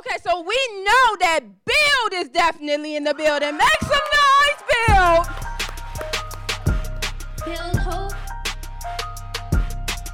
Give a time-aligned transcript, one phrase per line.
[0.00, 3.52] Okay, so we know that Build is definitely in the building.
[3.52, 5.26] Make some noise, Build.
[7.44, 8.14] Build hope.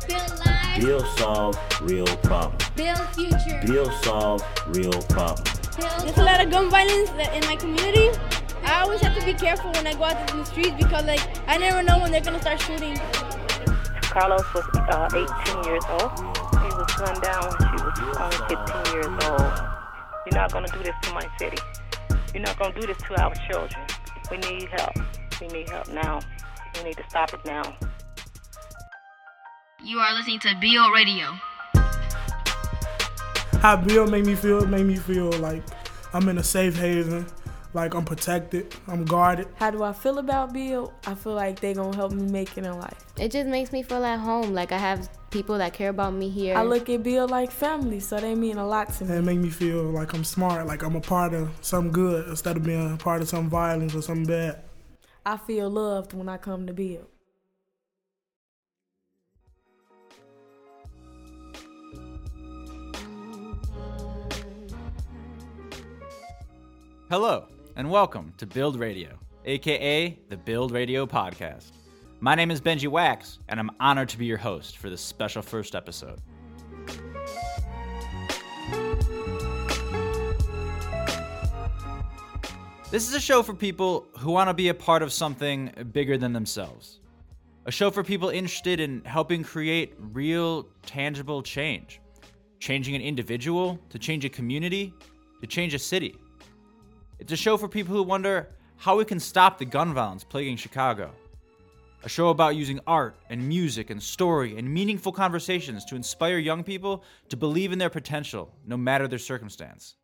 [0.08, 0.80] Build life.
[0.80, 2.58] Build solve real problem.
[2.74, 3.62] Build future.
[3.64, 5.44] Build solve real problem.
[5.76, 8.10] Build There's a lot of gun violence in my community.
[8.64, 11.24] I always have to be careful when I go out in the streets because, like,
[11.46, 12.98] I never know when they're gonna start shooting.
[14.02, 16.10] Carlos was uh, 18 years old.
[16.58, 19.75] He was gunned down when she was only 15 years old.
[20.26, 21.58] You're not going to do this to my city.
[22.34, 23.80] You're not going to do this to our children.
[24.28, 24.92] We need help.
[25.40, 26.20] We need help now.
[26.74, 27.76] We need to stop it now.
[29.84, 31.26] You are listening to BO Radio.
[33.60, 35.62] How Build made me feel made me feel like
[36.12, 37.26] I'm in a safe haven,
[37.72, 39.46] like I'm protected, I'm guarded.
[39.56, 40.92] How do I feel about Build?
[41.06, 43.06] I feel like they gonna help me make it in life.
[43.18, 44.52] It just makes me feel at home.
[44.52, 46.56] Like I have people that care about me here.
[46.56, 49.10] I look at Build like family, so they mean a lot to me.
[49.10, 52.28] And it make me feel like I'm smart, like I'm a part of something good
[52.28, 54.62] instead of being a part of some violence or something bad.
[55.24, 57.06] I feel loved when I come to Build.
[67.08, 67.46] Hello,
[67.76, 69.10] and welcome to Build Radio,
[69.44, 71.75] aka the Build Radio Podcast.
[72.18, 75.42] My name is Benji Wax, and I'm honored to be your host for this special
[75.42, 76.18] first episode.
[82.90, 86.16] This is a show for people who want to be a part of something bigger
[86.16, 87.00] than themselves.
[87.66, 92.00] A show for people interested in helping create real, tangible change.
[92.60, 94.94] Changing an individual, to change a community,
[95.42, 96.16] to change a city.
[97.18, 100.56] It's a show for people who wonder how we can stop the gun violence plaguing
[100.56, 101.10] Chicago.
[102.06, 106.62] A show about using art and music and story and meaningful conversations to inspire young
[106.62, 109.96] people to believe in their potential, no matter their circumstance.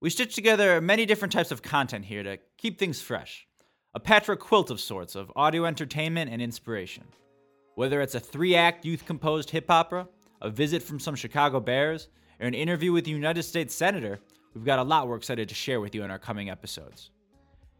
[0.00, 3.48] We stitch together many different types of content here to keep things fresh.
[3.92, 7.02] A patchwork quilt of sorts of audio entertainment and inspiration.
[7.74, 10.06] Whether it's a three act youth composed hip opera,
[10.40, 12.06] a visit from some Chicago Bears,
[12.38, 14.20] or an interview with a United States Senator,
[14.54, 17.10] we've got a lot we're excited to share with you in our coming episodes.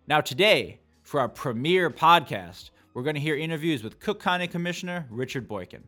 [0.08, 5.08] Now, today, for our premiere podcast, we're going to hear interviews with Cook County Commissioner
[5.10, 5.82] Richard Boykin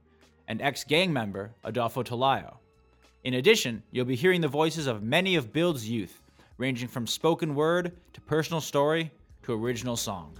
[0.48, 2.56] and ex gang member Adolfo Talayo.
[3.22, 6.20] In addition, you'll be hearing the voices of many of Build's youth,
[6.58, 9.12] ranging from spoken word to personal story
[9.44, 10.36] to original song.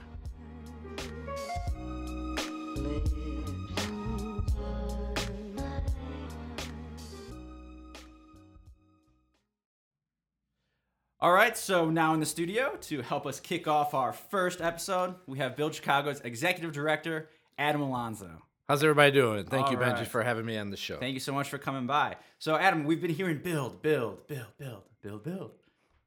[11.22, 15.14] All right, so now in the studio to help us kick off our first episode,
[15.28, 18.42] we have Build Chicago's executive director, Adam Alonzo.
[18.68, 19.44] How's everybody doing?
[19.44, 20.08] Thank All you, Benji, right.
[20.08, 20.98] for having me on the show.
[20.98, 22.16] Thank you so much for coming by.
[22.40, 25.52] So, Adam, we've been hearing build, build, build, build, build, build.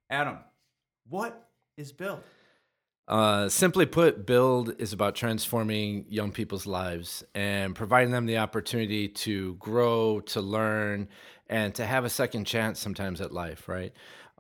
[0.10, 0.40] Adam,
[1.08, 1.48] what
[1.78, 2.20] is build?
[3.08, 9.08] Uh, simply put, Build is about transforming young people's lives and providing them the opportunity
[9.08, 11.08] to grow, to learn,
[11.48, 13.94] and to have a second chance sometimes at life, right?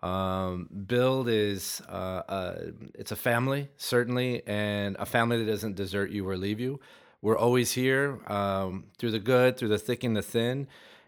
[0.05, 2.55] Um, Build is uh, uh,
[2.93, 6.79] it's a family certainly, and a family that doesn't desert you or leave you.
[7.23, 10.67] We're always here um, through the good, through the thick and the thin.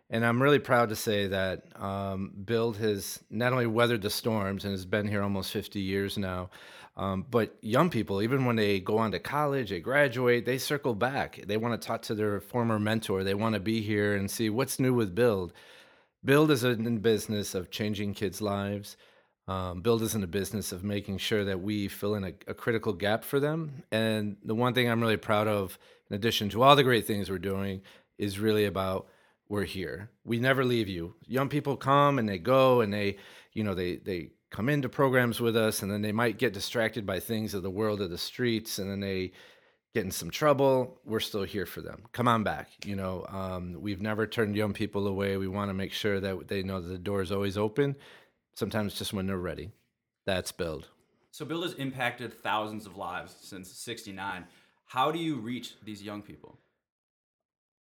[0.10, 4.64] And I'm really proud to say that um, Build has not only weathered the storms
[4.64, 6.50] and has been here almost 50 years now,
[6.96, 10.96] um, but young people, even when they go on to college, they graduate, they circle
[10.96, 11.40] back.
[11.46, 13.24] They want to talk to their former mentor.
[13.24, 15.54] They want to be here and see what's new with Build.
[16.28, 18.98] Build is in the business of changing kids' lives.
[19.48, 22.54] Um, Build is in the business of making sure that we fill in a, a
[22.54, 23.82] critical gap for them.
[23.94, 25.80] And the one thing I'm really proud of,
[26.10, 27.82] in addition to all the great things we're doing,
[28.18, 29.08] is really about
[29.48, 30.10] we're here.
[30.26, 31.16] We never leave you.
[31.26, 33.16] Young people come and they go and they,
[33.54, 37.06] you know, they they come into programs with us and then they might get distracted
[37.06, 39.32] by things of the world of the streets and then they
[39.94, 41.00] get in some trouble.
[41.06, 42.04] We're still here for them.
[42.12, 42.70] Come on back.
[42.86, 45.38] You know, um, we've never turned young people away.
[45.38, 47.96] We want to make sure that they know that the door is always open.
[48.54, 49.72] Sometimes just when they're ready.
[50.26, 50.90] That's build.
[51.32, 54.46] So, Build has impacted thousands of lives since 69.
[54.86, 56.58] How do you reach these young people?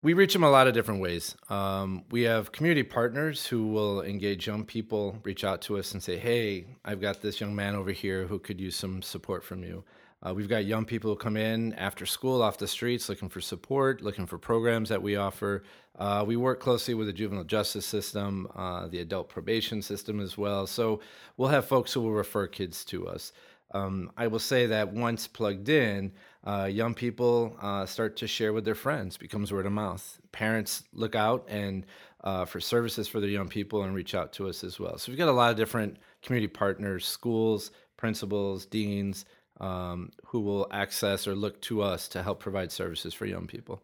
[0.03, 1.35] We reach them a lot of different ways.
[1.49, 6.03] Um, we have community partners who will engage young people, reach out to us and
[6.03, 9.63] say, Hey, I've got this young man over here who could use some support from
[9.63, 9.85] you.
[10.25, 13.41] Uh, we've got young people who come in after school off the streets looking for
[13.41, 15.63] support, looking for programs that we offer.
[15.99, 20.39] Uh, we work closely with the juvenile justice system, uh, the adult probation system as
[20.39, 20.67] well.
[20.67, 21.01] So
[21.37, 23.33] we'll have folks who will refer kids to us.
[23.73, 26.13] Um, I will say that once plugged in,
[26.45, 30.21] uh, young people uh, start to share with their friends, becomes word of mouth.
[30.33, 31.85] Parents look out and
[32.23, 34.97] uh, for services for their young people and reach out to us as well.
[34.97, 39.27] So we've got a lot of different community partners, schools, principals, deans,
[39.61, 43.83] um, who will access or look to us to help provide services for young people.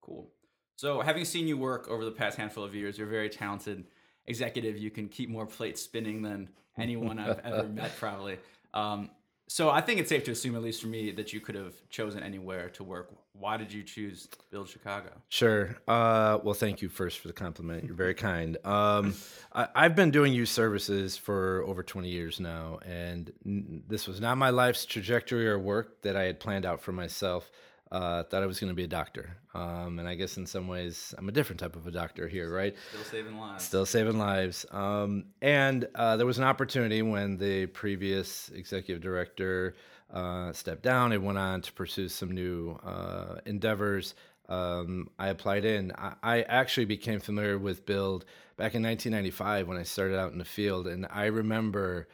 [0.00, 0.28] Cool.
[0.76, 3.84] So, having seen you work over the past handful of years, you're a very talented
[4.26, 4.76] executive.
[4.76, 8.38] You can keep more plates spinning than anyone I've ever met, probably.
[8.74, 9.10] Um,
[9.48, 11.74] so, I think it's safe to assume, at least for me, that you could have
[11.88, 13.14] chosen anywhere to work.
[13.32, 15.10] Why did you choose Build Chicago?
[15.28, 15.76] Sure.
[15.86, 17.84] Uh, well, thank you first for the compliment.
[17.84, 18.56] You're very kind.
[18.64, 19.14] Um,
[19.52, 24.20] I, I've been doing youth services for over 20 years now, and n- this was
[24.20, 27.50] not my life's trajectory or work that I had planned out for myself.
[27.96, 30.68] Uh, thought I was going to be a doctor, um, and I guess in some
[30.68, 32.76] ways I'm a different type of a doctor here, right?
[32.90, 33.64] Still saving lives.
[33.64, 34.66] Still saving lives.
[34.70, 39.76] Um, and uh, there was an opportunity when the previous executive director
[40.12, 44.14] uh, stepped down and went on to pursue some new uh, endeavors.
[44.50, 45.90] Um, I applied in.
[45.96, 48.26] I, I actually became familiar with Build
[48.58, 52.08] back in 1995 when I started out in the field, and I remember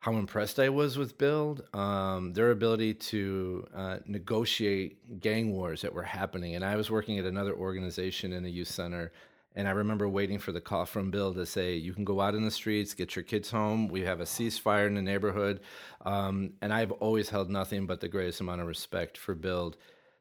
[0.00, 5.92] how impressed I was with Build, um, their ability to uh, negotiate gang wars that
[5.92, 6.54] were happening.
[6.54, 9.12] And I was working at another organization in a youth center,
[9.54, 12.34] and I remember waiting for the call from Build to say, "You can go out
[12.34, 13.88] in the streets, get your kids home.
[13.88, 15.60] We have a ceasefire in the neighborhood."
[16.02, 19.76] Um, and I've always held nothing but the greatest amount of respect for Build.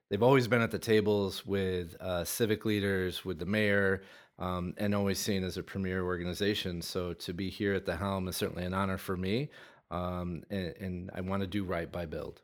[0.09, 4.01] They've always been at the tables with uh, civic leaders, with the mayor,
[4.39, 6.81] um, and always seen as a premier organization.
[6.81, 9.49] So to be here at the helm is certainly an honor for me,
[9.91, 12.41] um, and, and, I want to do right by Build.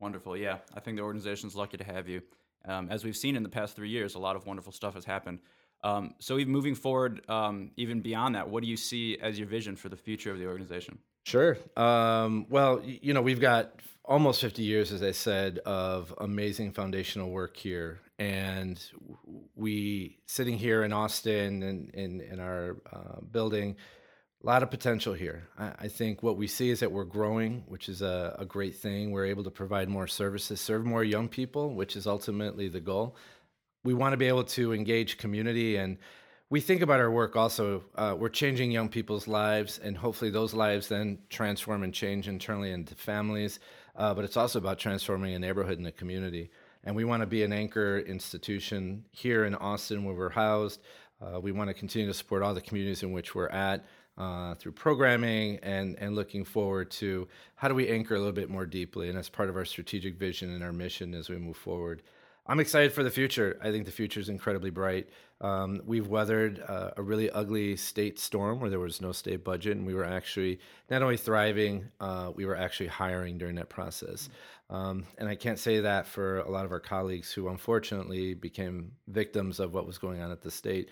[0.00, 0.58] Wonderful, yeah.
[0.74, 2.22] I think the organization's lucky to have you.
[2.64, 5.04] Um, as we've seen in the past three years, a lot of wonderful stuff has
[5.04, 5.40] happened.
[5.82, 9.48] Um, so, even moving forward, um, even beyond that, what do you see as your
[9.48, 10.98] vision for the future of the organization?
[11.24, 11.56] Sure.
[11.76, 13.72] Um, well, you know, we've got
[14.04, 18.00] almost 50 years, as I said, of amazing foundational work here.
[18.20, 18.78] And
[19.56, 23.76] we, sitting here in Austin and in, in, our uh, building,
[24.42, 25.48] a lot of potential here.
[25.58, 28.76] I, I, think what we see is that we're growing, which is a, a great
[28.76, 29.10] thing.
[29.10, 33.16] We're able to provide more services, serve more young people, which is ultimately the goal.
[33.84, 35.96] We want to be able to engage community and
[36.50, 40.52] we think about our work also uh, we're changing young people's lives and hopefully those
[40.52, 43.60] lives then transform and change internally into families
[43.96, 46.50] uh, but it's also about transforming a neighborhood and a community
[46.84, 50.80] and we want to be an anchor institution here in austin where we're housed
[51.20, 53.84] uh, we want to continue to support all the communities in which we're at
[54.18, 58.50] uh, through programming and, and looking forward to how do we anchor a little bit
[58.50, 61.56] more deeply and that's part of our strategic vision and our mission as we move
[61.56, 62.02] forward
[62.50, 63.58] I'm excited for the future.
[63.62, 65.08] I think the future is incredibly bright.
[65.40, 69.76] Um, we've weathered uh, a really ugly state storm where there was no state budget,
[69.76, 70.58] and we were actually
[70.90, 74.28] not only thriving, uh, we were actually hiring during that process.
[74.70, 78.92] Um, and I can't say that for a lot of our colleagues who unfortunately became
[79.08, 80.90] victims of what was going on at the state.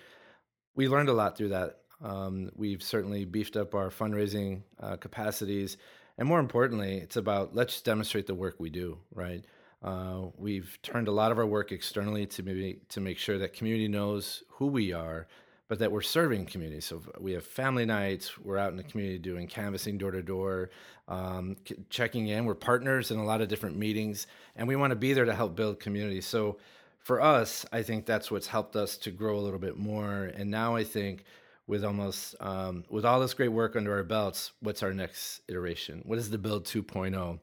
[0.74, 1.78] We learned a lot through that.
[2.02, 5.76] Um, we've certainly beefed up our fundraising uh, capacities.
[6.18, 9.44] And more importantly, it's about let's demonstrate the work we do, right?
[9.82, 13.52] Uh, we've turned a lot of our work externally to maybe to make sure that
[13.52, 15.28] community knows who we are,
[15.68, 16.80] but that we're serving community.
[16.80, 18.38] So we have family nights.
[18.38, 20.70] We're out in the community doing canvassing door to door,
[21.06, 21.56] um,
[21.90, 22.46] checking in.
[22.46, 24.26] We're partners in a lot of different meetings,
[24.56, 26.22] and we want to be there to help build community.
[26.22, 26.56] So
[27.00, 30.24] for us, I think that's what's helped us to grow a little bit more.
[30.34, 31.24] And now I think
[31.66, 36.02] with almost um, with all this great work under our belts, what's our next iteration?
[36.06, 37.38] What is the build 2.0?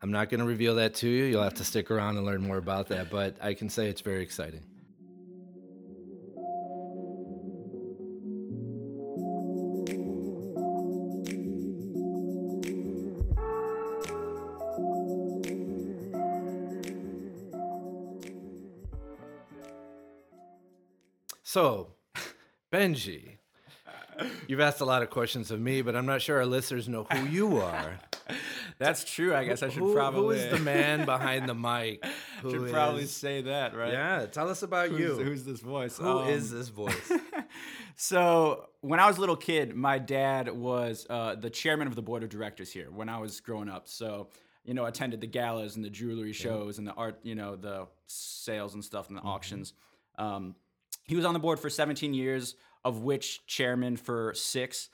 [0.00, 1.24] I'm not going to reveal that to you.
[1.24, 4.00] You'll have to stick around and learn more about that, but I can say it's
[4.00, 4.62] very exciting.
[21.48, 21.94] So,
[22.70, 23.38] Benji,
[24.48, 27.06] you've asked a lot of questions of me, but I'm not sure our listeners know
[27.10, 27.98] who you are.
[28.78, 29.34] That's true.
[29.34, 30.36] I guess I should who, probably.
[30.36, 32.04] Who is the man behind the mic?
[32.42, 32.70] Who should is...
[32.70, 33.94] probably say that, right?
[33.94, 34.26] Yeah.
[34.26, 35.14] Tell us about who's, you.
[35.14, 35.96] Who's this voice?
[35.96, 37.12] Who um, is this voice?
[37.96, 42.02] so when I was a little kid, my dad was uh, the chairman of the
[42.02, 43.88] board of directors here when I was growing up.
[43.88, 44.28] So
[44.66, 46.80] you know, attended the galas and the jewelry shows yeah.
[46.80, 49.30] and the art, you know, the sales and stuff and the mm-hmm.
[49.30, 49.72] auctions.
[50.18, 50.54] Um,
[51.08, 54.88] he was on the board for 17 years, of which chairman for six.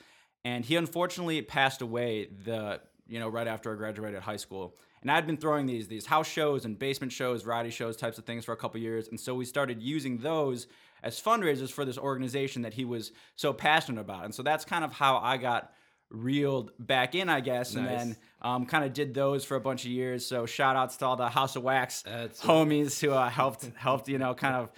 [0.44, 4.76] And he unfortunately passed away the you know, right after I graduated high school.
[5.02, 8.24] And I'd been throwing these these house shows and basement shows, variety shows, types of
[8.24, 9.08] things for a couple years.
[9.08, 10.66] And so we started using those
[11.02, 14.24] as fundraisers for this organization that he was so passionate about.
[14.24, 15.72] And so that's kind of how I got
[16.08, 17.86] reeled back in, I guess, nice.
[17.86, 20.24] and then um, kind of did those for a bunch of years.
[20.24, 23.10] So shout outs to all the House of Wax That's homies right.
[23.10, 24.70] who uh, helped helped you know kind of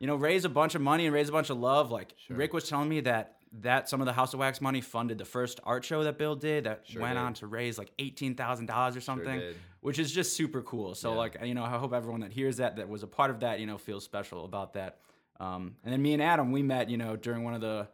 [0.00, 1.90] you know, raise a bunch of money and raise a bunch of love.
[1.92, 5.18] Like Rick was telling me that that some of the House of Wax money funded
[5.18, 7.20] the first art show that Build did that Sure went did.
[7.20, 9.56] on to raise like eighteen thousand dollars or something, did.
[9.80, 10.94] which is just super cool.
[10.94, 11.18] So Yeah.
[11.18, 13.60] like you know, I hope everyone that hears that that was a part of that,
[13.60, 14.98] you know, feels special about that.
[15.38, 17.88] Um, and then me and Adam, we met, you know, during one of the.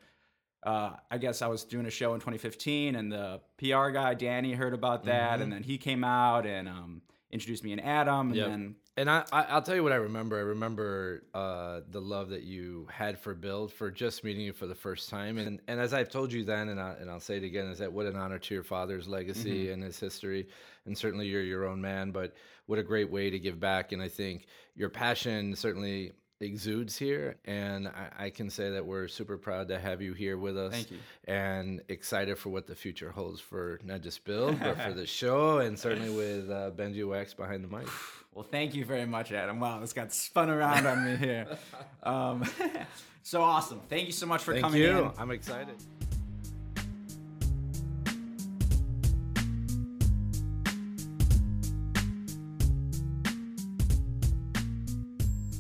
[0.62, 4.52] Uh, I guess I was doing a show in 2015, and the PR guy Danny
[4.52, 5.42] heard about that, Mhm.
[5.44, 8.48] and then he came out and um, introduced me and Adam, and Yep.
[8.48, 10.38] then And I, I, I'll tell you what I remember.
[10.38, 14.66] I remember uh, the love that you had for Build for just meeting you for
[14.66, 15.36] the first time.
[15.36, 17.78] And, and as I've told you then, and, I, and I'll say it again, is
[17.78, 19.72] that what an honor to your father's legacy Mhm.
[19.74, 20.48] and his history.
[20.86, 22.32] And certainly you're your own man, but
[22.64, 23.92] what a great way to give back.
[23.92, 27.36] And I think your passion certainly exudes here.
[27.44, 30.72] And I, I can say that we're super proud to have you here with us.
[30.72, 30.98] Thank you.
[31.24, 35.58] And excited for what the future holds for not just Build, but for the show
[35.58, 37.86] and certainly with uh, Benji Wax behind the mic.
[38.37, 39.61] Well, thank you very much, Adam.
[39.61, 41.47] Wow, this got spun around on me here.
[42.02, 42.45] Um,
[43.25, 43.81] so awesome.
[43.88, 44.90] Thank you so much for Thank coming you.
[44.90, 45.11] in.
[45.19, 45.75] I'm excited.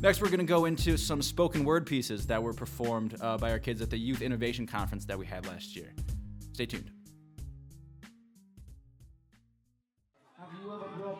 [0.00, 3.50] Next, we're going to go into some spoken word pieces that were performed uh, by
[3.50, 5.92] our kids at the Youth Innovation Conference that we had last year.
[6.52, 6.95] Stay tuned.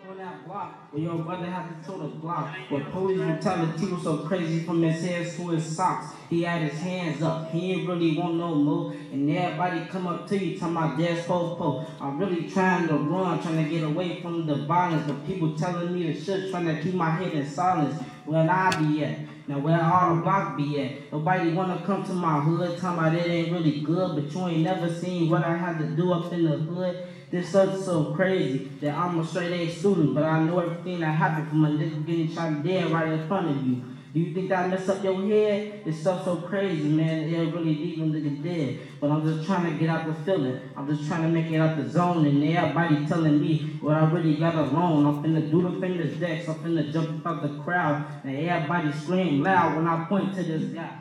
[0.09, 2.55] On that block your brother had to toe the block.
[2.69, 6.15] Where police brutality was so crazy from his head to his socks.
[6.31, 8.93] He had his hands up, he ain't really want no more.
[9.13, 11.87] And everybody come up to you talking about there's po po.
[12.01, 15.07] I'm really trying to run, trying to get away from the violence.
[15.07, 18.01] But people telling me to shut, trying to keep my head in silence.
[18.25, 19.19] Where I be at?
[19.49, 21.13] Now where all the block be at?
[21.13, 24.63] Nobody wanna come to my hood, talking about it ain't really good, but you ain't
[24.63, 27.07] never seen what I had to do up in the hood.
[27.31, 31.13] This stuff's so crazy that I'm a straight A student, but I know everything that
[31.13, 33.83] happened from a nigga getting shot dead right in front of you.
[34.17, 35.85] Do you think that mess up your head?
[35.85, 37.29] This stuff so crazy, man.
[37.29, 38.79] It really leave a nigga dead.
[38.99, 40.59] But I'm just trying to get out the feeling.
[40.75, 42.25] I'm just trying to make it out the zone.
[42.25, 45.05] And everybody telling me what I really got alone.
[45.05, 46.49] I'm finna do the famous decks.
[46.49, 48.07] I'm finna jump out the crowd.
[48.25, 50.97] And everybody scream loud when I point to this guy.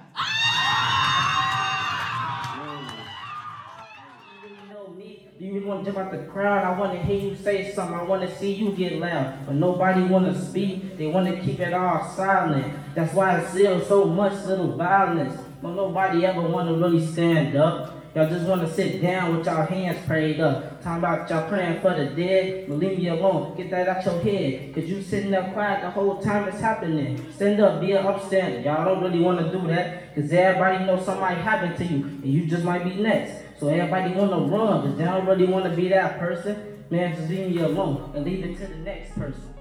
[5.38, 6.66] Do you really want to jump out the crowd?
[6.66, 7.98] I want to hear you say something.
[7.98, 9.46] I want to see you get loud.
[9.46, 10.98] But nobody want to speak.
[10.98, 12.74] They want to keep it all silent.
[12.96, 15.40] That's why it's still so much little violence.
[15.62, 17.92] But nobody ever want to really stand up.
[18.16, 20.82] Y'all just want to sit down with y'all hands prayed up.
[20.82, 22.70] Talking about y'all praying for the dead.
[22.70, 23.58] But leave me alone.
[23.58, 24.74] Get that out your head.
[24.74, 27.26] Because you sitting there quiet the whole time it's happening.
[27.36, 27.82] Stand up.
[27.82, 28.64] Be an upstander.
[28.64, 30.16] Y'all don't really want to do that.
[30.16, 32.06] Because everybody knows something happened to you.
[32.06, 33.60] And you just might be next.
[33.60, 36.84] So everybody want to run, but they don't really want to be that person.
[36.90, 39.55] Man, just leave me alone and leave it to the next person.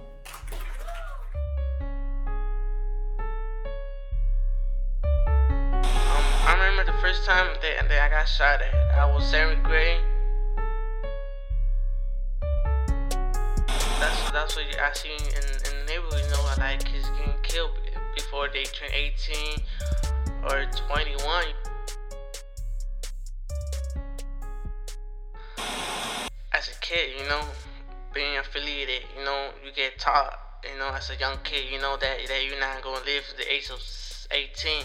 [7.25, 8.99] First time that, that I got shot at.
[8.99, 10.01] I was seventh grade.
[14.01, 16.23] That's that's what I see in, in the neighborhood.
[16.25, 17.71] You know, like kids getting killed
[18.15, 19.63] before they turn 18
[20.45, 21.45] or 21.
[26.53, 27.43] As a kid, you know,
[28.13, 30.39] being affiliated, you know, you get taught,
[30.71, 33.37] you know, as a young kid, you know that that you're not gonna live to
[33.37, 33.81] the age of
[34.31, 34.85] 18.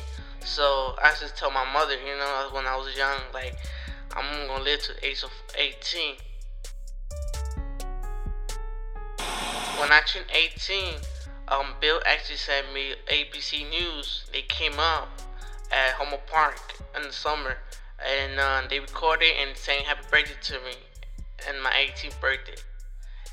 [0.50, 3.56] So I just tell my mother, you know, when I was young, like
[4.18, 6.15] I'm gonna live to the age of 18.
[9.79, 10.96] When I turned 18,
[11.50, 14.25] um, Build actually sent me ABC News.
[14.34, 15.08] They came up
[15.72, 16.60] at Humboldt Park
[16.96, 17.58] in the summer,
[18.03, 20.74] and uh, they recorded and saying happy birthday to me,
[21.48, 22.60] and my 18th birthday.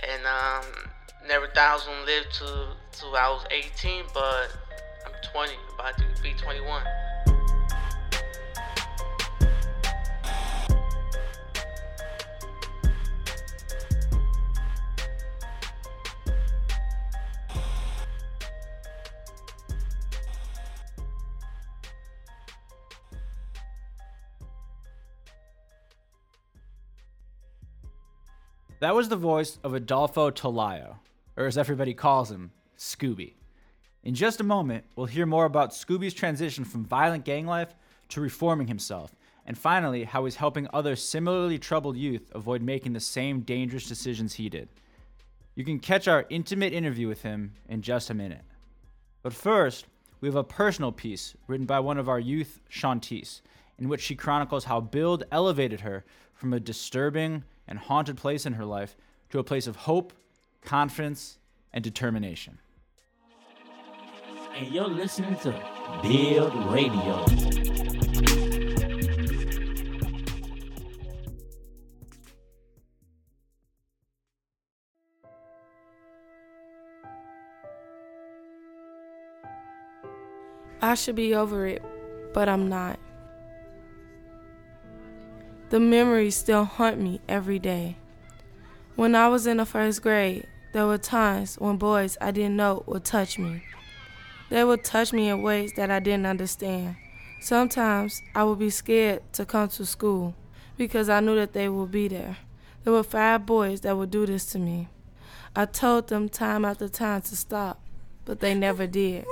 [0.07, 0.71] And um,
[1.27, 4.55] never thought I was gonna live to till I was 18, but
[5.07, 6.83] I'm 20, about to be 21.
[28.81, 30.97] That was the voice of Adolfo Tolayo,
[31.35, 33.33] or as everybody calls him, Scooby.
[34.05, 37.75] In just a moment, we'll hear more about Scooby's transition from violent gang life
[38.11, 39.17] to reforming himself,
[39.47, 44.35] and finally, how he's helping other similarly troubled youth avoid making the same dangerous decisions
[44.35, 44.69] he did.
[45.55, 48.43] You can catch our intimate interview with him in just a minute.
[49.23, 49.87] But first,
[50.21, 53.41] we have a personal piece written by one of our youth, Shantice,
[53.79, 56.05] in which she chronicles how Build elevated her
[56.35, 58.97] from a disturbing and haunted place in her life
[59.31, 60.13] to a place of hope,
[60.65, 61.39] confidence,
[61.73, 62.59] and determination.
[64.57, 65.51] and you're listening to
[66.03, 67.25] Build Radio.
[80.81, 81.83] I should be over it,
[82.33, 82.99] but I'm not.
[85.69, 87.97] The memories still haunt me every day.
[88.95, 92.85] When I was in the first grade, there were times when boys I didn't know
[92.87, 93.65] would touch me.
[94.49, 96.95] They would touch me in ways that I didn't understand.
[97.41, 100.37] Sometimes I would be scared to come to school
[100.77, 102.37] because I knew that they would be there.
[102.85, 104.89] There were five boys that would do this to me.
[105.57, 107.81] I told them time after time to stop,
[108.25, 109.27] but they never did.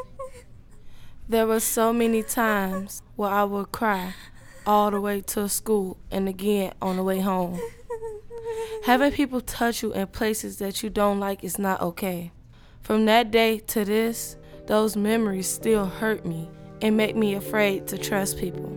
[1.29, 4.15] There were so many times where I would cry
[4.67, 7.61] all the way to school and again on the way home.
[8.85, 12.33] Having people touch you in places that you don't like is not okay.
[12.83, 16.51] From that day to this, those memories still hurt me
[16.83, 18.71] and make me afraid to trust people.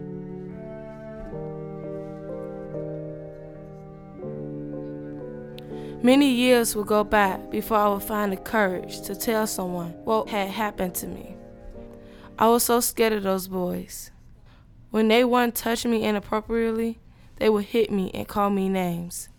[6.04, 10.30] Many years would go by before I would find the courage to tell someone what
[10.30, 11.36] had happened to me.
[12.40, 14.12] I was so scared of those boys.
[14.98, 16.98] When they wouldn't touch me inappropriately,
[17.36, 19.30] they would hit me and call me names.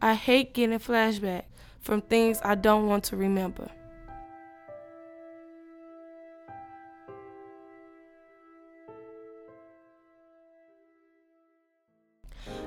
[0.00, 1.42] I hate getting flashback
[1.80, 3.68] from things I don't want to remember.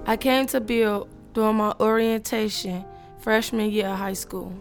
[0.05, 2.85] I came to Build during my orientation
[3.17, 4.53] freshman year of high school.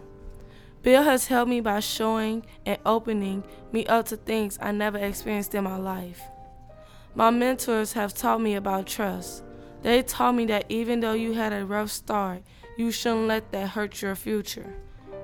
[0.81, 5.53] Build has helped me by showing and opening me up to things I never experienced
[5.53, 6.19] in my life.
[7.19, 9.43] My mentors have taught me about trust.
[9.81, 12.43] They taught me that even though you had a rough start,
[12.77, 14.73] you shouldn't let that hurt your future.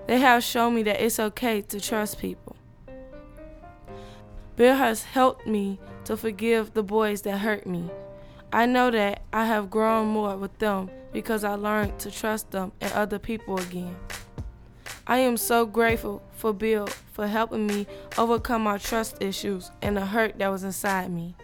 [0.05, 2.57] They have shown me that it's okay to trust people.
[4.57, 7.89] Build has helped me to forgive the boys that hurt me.
[8.51, 12.73] I know that I have grown more with them because I learned to trust them
[12.81, 13.95] and other people again.
[15.07, 20.05] I am so grateful for Build for helping me overcome my trust issues and the
[20.05, 21.35] hurt that was inside me.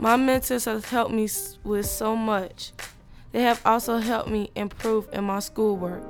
[0.00, 1.28] My mentors have helped me
[1.62, 2.72] with so much.
[3.32, 6.02] They have also helped me improve in my schoolwork.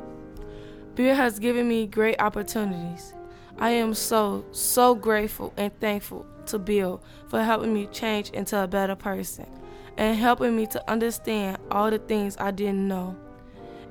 [0.94, 3.12] Build has given me great opportunities.
[3.59, 8.68] I am so, so grateful and thankful to Build for helping me change into a
[8.68, 9.48] better person
[9.96, 13.16] and helping me to understand all the things I didn't know.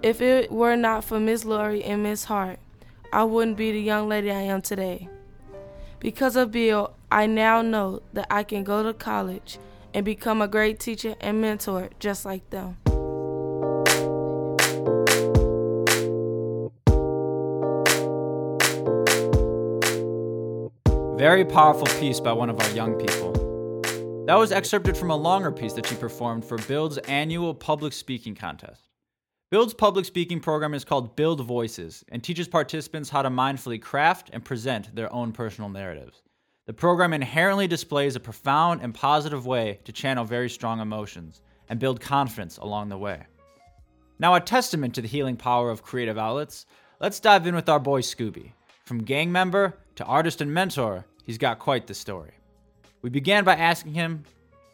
[0.01, 2.59] If it were not for Miss Lori and Miss Hart,
[3.12, 5.09] I wouldn't be the young lady I am today.
[5.99, 9.59] Because of Build, I now know that I can go to college
[9.93, 12.78] and become a great teacher and mentor just like them.
[21.17, 23.34] Very powerful piece by one of our young people.
[24.25, 28.36] That was excerpted from a longer piece that she performed for Build's annual public speaking
[28.36, 28.89] contest.
[29.52, 34.30] Build's public speaking program is called Build Voices and teaches participants how to mindfully craft
[34.32, 36.21] and present their own personal narratives.
[36.69, 41.79] The program inherently displays a profound and positive way to channel very strong emotions and
[41.79, 43.23] build confidence along the way.
[44.19, 46.67] Now, a testament to the healing power of creative outlets,
[46.99, 48.51] let's dive in with our boy Scooby.
[48.84, 52.34] From gang member to artist and mentor, he's got quite the story.
[53.01, 54.25] We began by asking him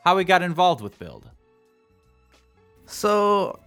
[0.04, 1.30] how he got involved with Build.
[2.88, 3.58] So,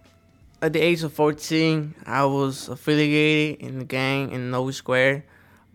[0.61, 5.25] at the age of 14, I was affiliated in the gang in Noe Square.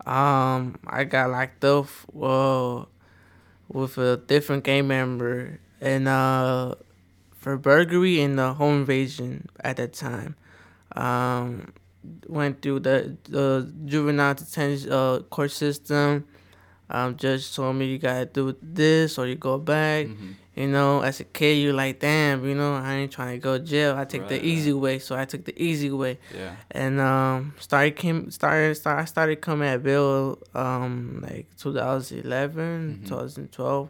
[0.05, 1.87] Um, I got locked up
[2.19, 2.85] uh,
[3.67, 6.75] with a different gang member and uh,
[7.37, 10.35] for burglary and the home invasion at that time.
[10.95, 11.73] Um,
[12.27, 16.25] went through the the juvenile detention uh, court system.
[16.89, 20.05] Um, judge told me you gotta do this or you go back.
[20.07, 20.31] Mm-hmm.
[20.55, 23.57] You know, as a kid, you're like, damn, you know, I ain't trying to go
[23.57, 23.97] to jail.
[23.97, 26.17] I take Right, the easy way, so I took the easy way.
[26.33, 26.55] Yeah.
[26.71, 33.89] And um, started came started start I started coming at Build um like 2011, 2012.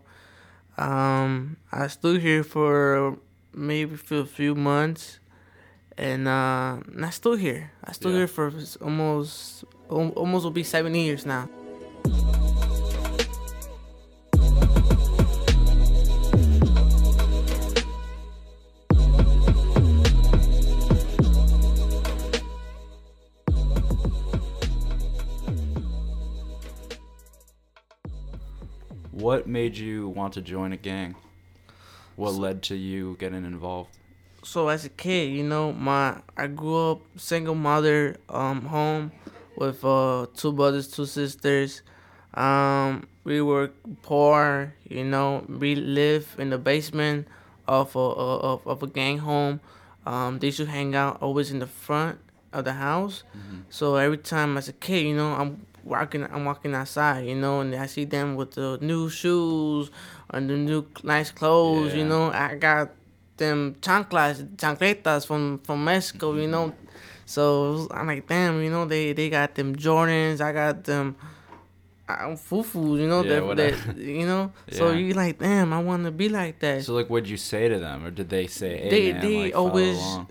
[0.77, 3.17] Um, I stood here for
[3.53, 5.19] maybe for a few months,
[5.97, 7.71] and uh, and I stood here.
[7.83, 8.19] I stood Yeah.
[8.19, 11.47] here for almost almost will be seven years now.
[29.35, 31.13] What made you want to join a gang?
[32.15, 33.89] What led to you getting involved?
[34.43, 39.11] so as a kid, you know, my I grew up single mother um home
[39.57, 41.81] with uh two brothers, two sisters.
[42.33, 43.71] Um, we were
[44.03, 45.43] poor, you know.
[45.49, 47.27] We live in the basement
[47.67, 49.59] of a of, of a gang home.
[50.05, 52.19] Um, they should hang out always in the front
[52.53, 53.23] of the house.
[53.69, 57.61] So every time as a kid, you know, I'm walking I'm walking outside, you know,
[57.61, 59.91] and I see them with the new shoes
[60.31, 62.31] and the new nice clothes, you know.
[62.31, 62.89] I got
[63.37, 66.73] them chanclas, chancletas from from Mexico, you know.
[67.25, 71.15] So I'm like, damn, you know, they they got them Jordans, I got them
[72.07, 74.51] uh, fufu, you know, Yeah, that, that you know.
[74.71, 76.83] So you like, damn, I want to be like that.
[76.83, 79.43] So like, what'd you say to them, or did they say, "Hey they man, they
[79.45, 80.27] like, always along"?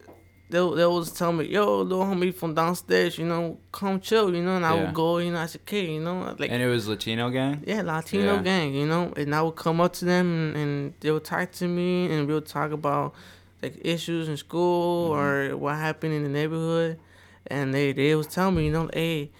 [0.50, 4.42] They they always tell me, yo, little homie from downstairs, you know, come chill, you
[4.42, 4.84] know, and I Yeah.
[4.84, 7.62] would go, you know, as a kid, you know, like and it was Latino gang.
[7.66, 8.42] yeah, Latino Yeah.
[8.42, 11.50] gang, you know, and I would come up to them and, and they would talk
[11.52, 13.14] to me and we would talk about
[13.62, 15.18] like issues in school Mm-hmm.
[15.52, 16.98] or what happened in the neighborhood,
[17.46, 19.30] and they they was telling me, you know, hey,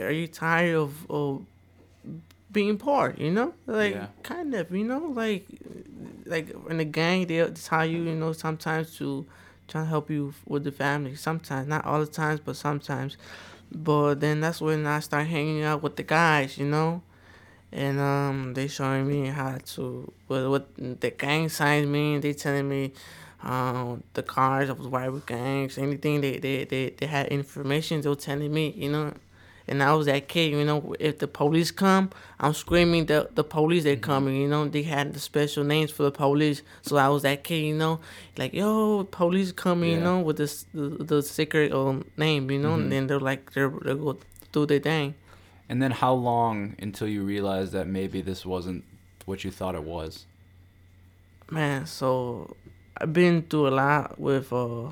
[0.00, 1.44] are you tired of, of
[2.52, 4.06] being poor, you know, like Yeah.
[4.22, 5.46] kind of, you know, like
[6.26, 9.26] like in the gang they tell you, you know, sometimes to
[9.68, 11.14] try to help you with the family.
[11.16, 13.16] Sometimes, not all the times, but sometimes.
[13.72, 17.02] But then that's when I start hanging out with the guys, you know,
[17.72, 22.20] and um, they showing me how to what what the gang signs mean.
[22.20, 22.92] They telling me
[23.42, 28.00] um the cars of rival gangs, anything they they they, they had information.
[28.00, 29.12] They were telling me, you know.
[29.66, 30.94] And I was that kid, you know.
[31.00, 34.36] If the police come, I'm screaming the the police they coming.
[34.36, 37.64] You know, they had the special names for the police, so I was that kid,
[37.64, 38.00] you know,
[38.36, 42.76] like yo, police coming, you know, with this the, the secret um, name, you know.
[42.76, 42.82] Mhm.
[42.82, 44.18] And then they're like they're they go
[44.52, 45.14] do their thing.
[45.68, 48.84] And then how long until you realized that maybe this wasn't
[49.24, 50.26] what you thought it was?
[51.50, 52.54] Man, so
[52.98, 54.88] I've been through a lot with uh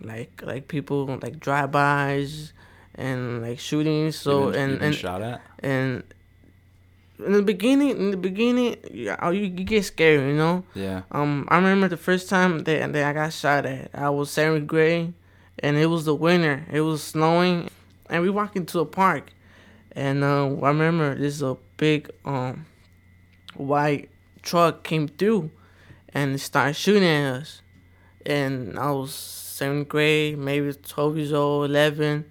[0.00, 2.52] like like people like drive-bys
[2.94, 4.16] and like shootings.
[4.16, 5.40] So been- and and shot at?
[5.60, 6.02] and
[7.24, 10.64] in the beginning, in the beginning, you, you, you get scared, you know.
[10.74, 11.02] Yeah.
[11.12, 13.90] Um, I remember the first time that, that I got shot at.
[13.94, 15.14] I was seventh grade,
[15.60, 16.64] and it was the winter.
[16.72, 17.70] It was snowing,
[18.10, 19.30] and we walked into a park,
[19.92, 22.66] and uh, I remember this a big um
[23.54, 24.10] white
[24.42, 25.50] truck came through,
[26.12, 27.62] and started shooting at us,
[28.26, 32.24] and I was seventh grade, maybe twelve years old, eleven,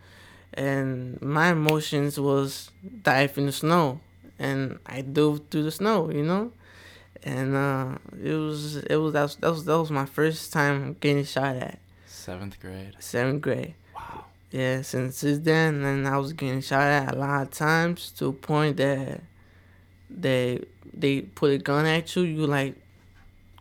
[0.54, 2.72] and my emotions was
[3.04, 4.00] dive in the snow,
[4.40, 6.52] and I dove through the snow, you know
[7.26, 10.96] and uh, it was it was that was, that was that was my first time
[11.00, 11.80] getting shot at.
[12.06, 12.96] Seventh grade.
[13.00, 13.76] Seventh grade.
[13.96, 14.26] Wow.
[14.52, 18.28] Yeah, since since then, and I was getting shot at a lot of times to
[18.28, 19.22] a point that
[20.10, 20.64] they
[20.94, 22.24] they put a gun at you.
[22.24, 22.76] You like,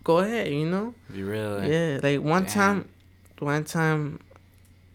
[0.05, 0.94] go ahead, you know.
[1.12, 1.72] You really?
[1.72, 2.52] Yeah, like one Damn.
[2.52, 2.88] time,
[3.38, 4.20] one time,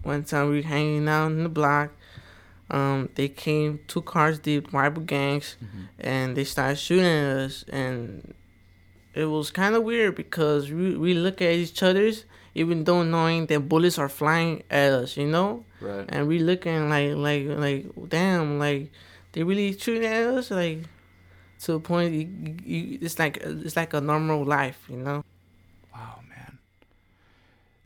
[0.04, 1.92] one time we hanging out in the block.
[2.70, 5.56] Um, they came two cars deep, rival gangs,
[6.00, 8.34] and they started shooting at us, and
[9.14, 13.46] it was kind of weird because we we look at each other's, even though knowing
[13.48, 16.06] that bullets are flying at us, you know, Right.
[16.10, 18.92] and we looking like like like damn, like
[19.32, 20.80] they really shooting at us, like
[21.62, 22.28] to a point you,
[22.66, 25.24] you, it's like it's like a normal life, you know.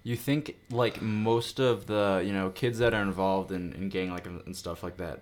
[0.03, 4.11] You think like most of the you know kids that are involved in, in gang
[4.11, 5.21] like and stuff like that,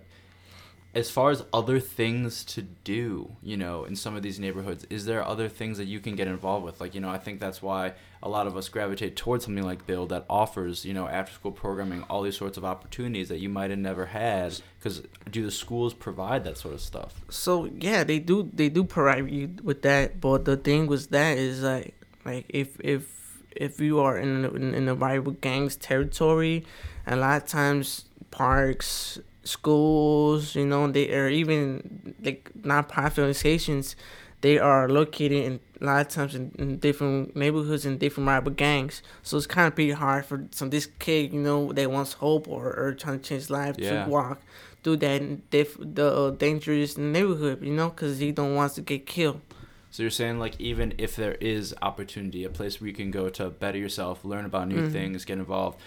[0.92, 5.04] as far as other things to do, you know, in some of these neighborhoods, is
[5.04, 6.80] there other things that you can get involved with?
[6.80, 9.86] Like you know, I think that's why a lot of us gravitate towards something like
[9.86, 13.48] Build that offers you know after school programming, all these sorts of opportunities that you
[13.48, 14.60] might have never had.
[14.78, 17.20] Because do the schools provide that sort of stuff?
[17.28, 21.38] So yeah, they do they do provide you with that, but the thing with that
[21.38, 23.19] is like like if if
[23.56, 26.64] if you are in in, in the rival gangs territory,
[27.06, 33.96] a lot of times parks, schools, you know, they are even like non-profit organizations,
[34.40, 38.52] they are located in a lot of times in, in different neighborhoods and different rival
[38.52, 39.02] gangs.
[39.22, 42.48] So it's kind of pretty hard for some this kid, you know, that wants hope
[42.48, 44.04] or, or trying to change life Yeah.
[44.04, 44.40] to walk
[44.82, 49.06] through that diff, the uh, dangerous neighborhood, you know, because he don't want to get
[49.06, 49.40] killed.
[49.90, 53.28] So you're saying like even if there is opportunity, a place where you can go
[53.30, 54.92] to better yourself, learn about new Mhm.
[54.92, 55.78] things, get involved.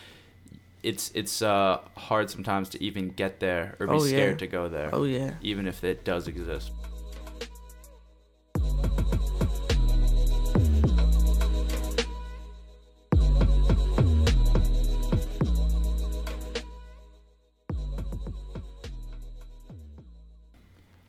[0.84, 4.10] It's it's uh, hard sometimes to even get there or be Oh, yeah.
[4.10, 4.90] scared to go there.
[4.92, 5.36] Oh, yeah.
[5.42, 6.72] Even if it does exist.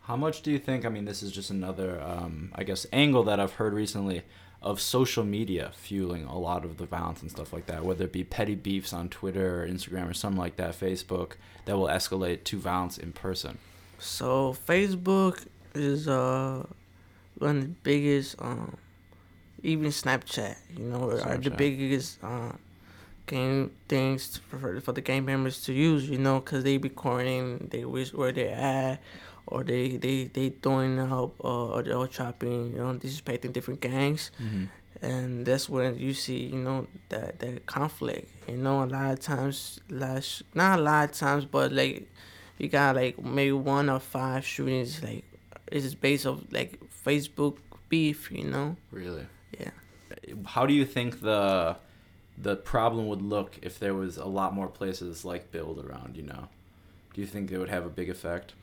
[0.05, 0.85] How much do you think?
[0.85, 4.23] I mean, this is just another, um, I guess, angle that I've heard recently
[4.61, 7.85] of social media fueling a lot of the violence and stuff like that.
[7.85, 11.33] Whether it be petty beefs on Twitter or Instagram or something like that, Facebook,
[11.67, 13.59] that will escalate to violence in person.
[13.99, 16.65] So Facebook is uh
[17.39, 18.77] one of the biggest um
[19.63, 22.59] even Snapchat, you know, are the biggest um
[23.27, 27.69] game things for for the game members to use, you know, cause they be recording,
[27.71, 29.01] they wish where they're at,
[29.47, 33.81] or they they they throwing up, uh, or they're all chopping, you know, disrespecting different
[33.81, 34.69] gangs, Mhm.
[35.03, 38.29] and that's when you see, you know, that that conflict.
[38.49, 42.11] You know, a lot of times, last not a lot of times, but like
[42.59, 45.25] you got like maybe one or five shootings, like
[45.71, 47.57] it's based off like Facebook
[47.89, 48.77] beef, you know.
[48.91, 49.27] Really?
[49.59, 49.71] Yeah.
[50.47, 51.77] How do you think the
[52.37, 56.17] the problem would look if there was a lot more places like Build around?
[56.17, 56.49] You know,
[57.15, 58.55] do you think it would have a big effect?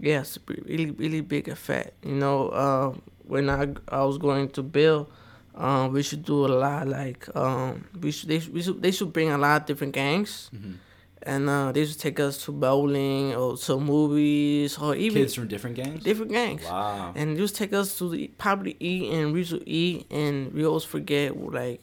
[0.00, 1.92] Yes, really, really big effect.
[2.04, 2.94] You know, uh,
[3.26, 5.10] when I I was going to Build,
[5.54, 8.90] um, we should do a lot like um, we should they, should- we should they
[8.92, 10.74] should bring a lot of different gangs, Mhm.
[11.22, 15.48] and uh, they should take us to bowling or to movies or even Kids from
[15.48, 16.04] different gangs?
[16.04, 16.62] Different gangs.
[16.64, 17.12] Wow.
[17.16, 20.84] And just take us to the, probably eat and we should eat and we always
[20.84, 21.80] forget like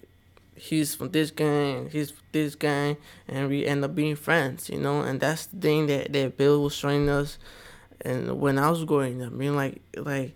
[0.56, 2.96] he's from this gang, he's from this gang,
[3.28, 5.02] and we end up being friends, you know.
[5.02, 7.38] And that's the thing that that Build was showing us.
[8.02, 10.36] And when I was growing up, I mean, like like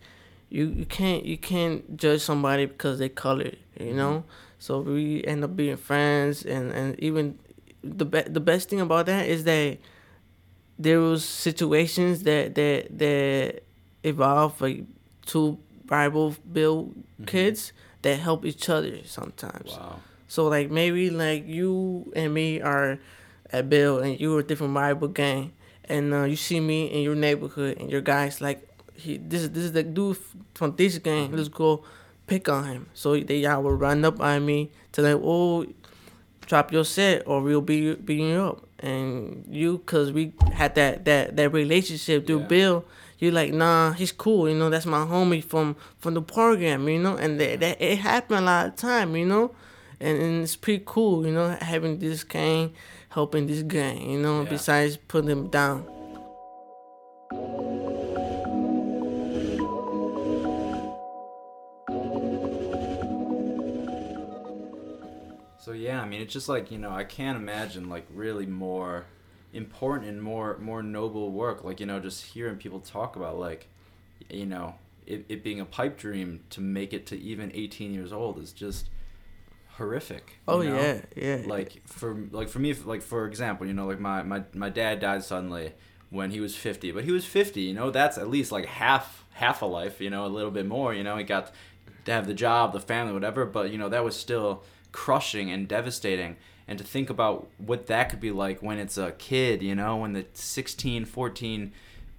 [0.50, 3.98] you you can't you can't judge somebody because they colored, you mm-hmm.
[3.98, 4.24] know.
[4.60, 7.40] So we end up being friends, and and even
[7.84, 9.78] the be- the best thing about that is that
[10.78, 13.64] there was situations that that that
[14.04, 14.84] evolved like
[15.26, 17.26] two Bible Build mm-hmm.
[17.26, 19.72] kids that help each other sometimes.
[19.72, 20.00] Wow.
[20.28, 23.00] So like maybe like you and me are
[23.52, 25.52] at Build and you are a different Bible gang,
[25.90, 29.52] and uh, you see me in your neighborhood and your guys like he this is
[29.52, 30.18] this is the dude
[30.54, 31.32] from this gang.
[31.32, 31.84] Let's go
[32.28, 32.90] pick on him.
[32.94, 35.66] So they y'all will run up on me to like oh
[36.46, 38.66] drop your set or we'll be beating you up.
[38.82, 42.86] And you, cause we had that that that relationship through Build.
[43.18, 44.48] You're like nah, he's cool.
[44.48, 46.88] You know that's my homie from from the program.
[46.88, 49.16] You know, and that, that it happened a lot of time.
[49.16, 49.56] You know,
[50.00, 51.26] and, and it's pretty cool.
[51.26, 52.74] You know, having this gang
[53.10, 54.10] helping this gang.
[54.10, 55.86] You know, besides putting them down.
[65.60, 69.06] So yeah, I mean, it's just like you know, I can't imagine like really more
[69.54, 71.64] important and more more noble work.
[71.64, 73.68] Like you know, just hearing people talk about like,
[74.30, 78.14] you know, it, it being a pipe dream to make it to even 18 years
[78.14, 78.90] old is just
[79.80, 80.40] horrific.
[80.48, 80.76] Oh, know?
[80.76, 81.42] yeah, yeah.
[81.46, 85.00] Like for like for me, like for example, you know, like my my my dad
[85.00, 85.74] died suddenly
[86.12, 87.62] when he was 50, but he was 50.
[87.62, 90.00] You know, that's at least like half half a life.
[90.00, 90.94] You know, a little bit more.
[90.94, 91.52] You know, he got
[92.06, 93.46] to have the job, the family, whatever.
[93.46, 96.38] But you know, that was still crushing and devastating.
[96.68, 99.98] And to think about what that could be like when it's a kid, you know,
[99.98, 101.72] when the 16, 14,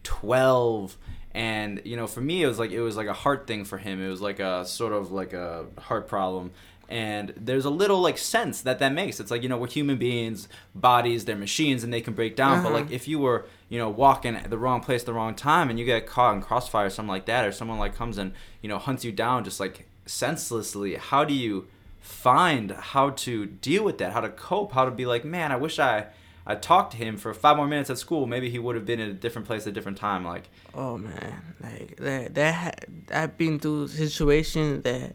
[0.03, 0.99] 12
[1.33, 3.79] and you know for me it was like it was like a heart thing for
[3.79, 6.51] him it was like a sort of like a heart problem
[6.90, 9.20] and there's a little like sense that that makes.
[9.20, 12.62] It's like you know we're human beings bodies they're machines and they can break down.
[12.62, 12.81] But Uh-huh.
[12.81, 15.70] like if you were you know walking at the wrong place at the wrong time
[15.70, 18.33] and you get caught in crossfire or something like that or someone like comes and
[18.62, 21.66] you know hunts you down just like senselessly how do you
[22.00, 24.12] find how to deal with that?
[24.12, 24.72] How to cope?
[24.72, 26.07] How to be like man i wish i
[26.46, 28.26] i talked to him for five more minutes at school.
[28.26, 30.24] Maybe he would have been in a different place at a different time.
[30.24, 32.85] Like Oh man, like that that ha-
[33.22, 35.14] I've been through situations that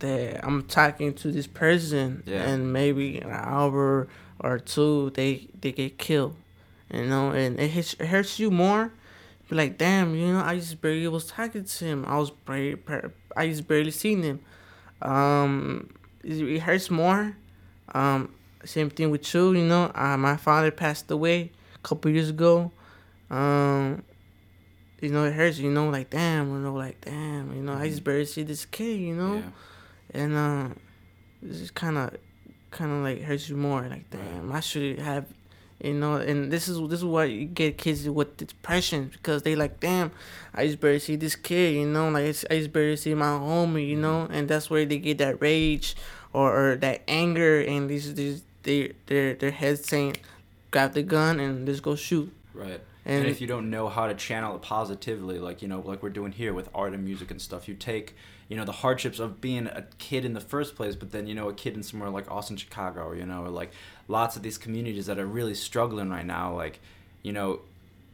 [0.00, 2.42] that I'm talking to this person Yeah.
[2.48, 4.08] and maybe an hour
[4.40, 6.36] or two they they get killed,
[6.92, 8.92] you know, and it hits it hurts you more.
[9.48, 12.04] Be like, damn, you know, I just barely was talking to him.
[12.06, 12.76] I was barely,
[13.36, 14.40] I just barely seen him.
[15.02, 15.90] Um,
[16.24, 17.36] it, it hurts more.
[17.94, 19.92] Um, same thing with you, you know.
[19.94, 22.72] Uh, my father passed away a couple years ago.
[23.30, 24.02] Um,
[25.00, 27.88] you know, it hurts, you know, like damn, you know, like damn, you know, I
[27.88, 29.42] just barely see this kid, you know,
[30.16, 30.68] and uh,
[31.42, 32.16] it's just kind of,
[32.70, 35.26] kind of like hurts you more, like damn, I should have,
[35.82, 39.54] you know, and this is this is why you get kids with depression because they
[39.54, 40.10] like damn,
[40.54, 43.26] I just barely see this kid, you know, like it's, I just barely see my
[43.26, 45.96] homie, you know, and that's where they get that rage
[46.32, 50.16] or, or that anger, and these these they their their heads saying,
[50.70, 52.32] grab the gun and let's go shoot.
[52.52, 52.80] Right.
[53.06, 56.10] And, if you don't know how to channel it positively, like you know, like we're
[56.10, 58.16] doing here with art and music and stuff, you take
[58.48, 61.34] you know the hardships of being a kid in the first place, but then you
[61.34, 63.72] know a kid in somewhere like Austin, Chicago, you know, or like
[64.08, 66.54] lots of these communities that are really struggling right now.
[66.54, 66.78] Like,
[67.22, 67.60] you know,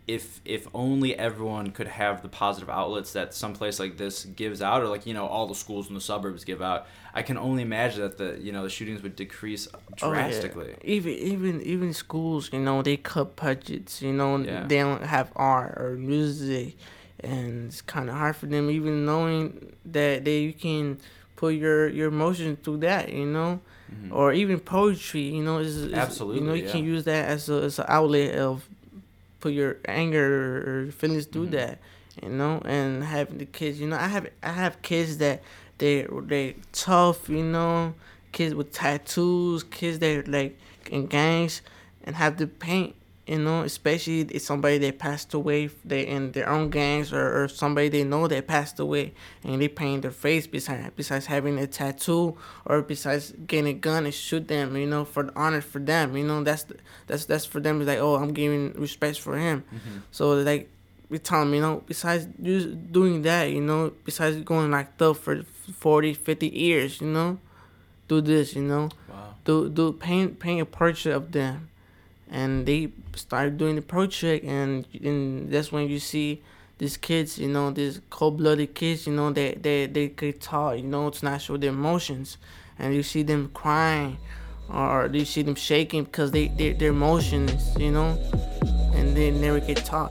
[0.09, 4.61] if if only everyone could have the positive outlets that some place like this gives
[4.63, 7.37] out, or like you know all the schools in the suburbs give out, I can
[7.37, 9.69] only imagine that the you know the shootings would decrease
[10.03, 10.29] Oh, yeah.
[10.29, 10.75] drastically.
[10.83, 14.01] Even even even schools, you know, they cut budgets.
[14.03, 14.65] You know, Yeah.
[14.67, 16.77] they don't have art or music,
[17.23, 20.99] and it's kind of hard for them even knowing that that you can
[21.37, 23.61] put your your emotions through that, you know,
[23.93, 24.13] Mhm.
[24.13, 27.63] or even poetry, you know, is you know Absolutely, you can use that as a
[27.63, 28.69] as an outlet of
[29.41, 31.57] put your anger or feelings through Mm-hmm.
[31.57, 31.79] that,
[32.23, 35.43] you know, and having the kids, you know, I have I have kids that
[35.79, 37.95] they they tough, you know,
[38.33, 40.59] kids with tattoos, kids that like
[40.91, 41.61] in gangs
[42.05, 42.95] and have to paint,
[43.27, 47.49] you know, especially if somebody that passed away, they in their own gangs or, or
[47.49, 49.13] somebody they know that passed away
[49.45, 54.05] and they paint their face besides besides having a tattoo or besides getting a gun
[54.07, 56.67] and shoot them, you know, for the honor for them, you know, that's
[57.07, 57.81] that's that's for them.
[57.81, 59.63] It's like, oh, I'm giving respect for him.
[59.73, 60.03] Mhm.
[60.11, 60.69] So like
[61.09, 65.17] we tell them, you know, besides you doing that, you know, besides going like up
[65.19, 65.43] for
[65.79, 67.39] 40, 50 years, you know,
[68.09, 69.35] do this, you know, Wow.
[69.45, 71.69] do do paint paint a portrait of them,
[72.33, 76.43] and they start doing the portrait, and and that's when you see
[76.79, 80.89] these kids, you know, these cold-blooded kids, you know, they they they get taught, you
[80.89, 82.39] know, to not show their emotions,
[82.79, 84.17] and you see them crying,
[84.73, 88.19] or you see them shaking because they, they their emotions, you know,
[88.95, 90.11] and they never get taught.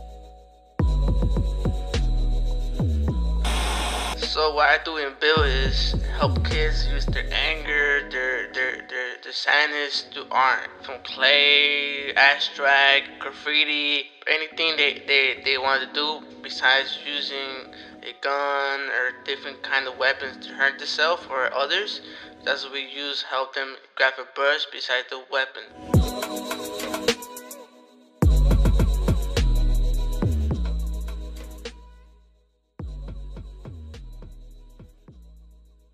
[4.31, 9.17] So what I do in Build is help kids use their anger, their their their,
[9.21, 10.69] their sadness to art.
[10.83, 18.79] From clay, abstract, graffiti, anything they, they, they want to do besides using a gun
[18.79, 21.99] or different kind of weapons to hurt themselves or others.
[22.45, 26.80] That's what we use help them grab a brush beside the weapon.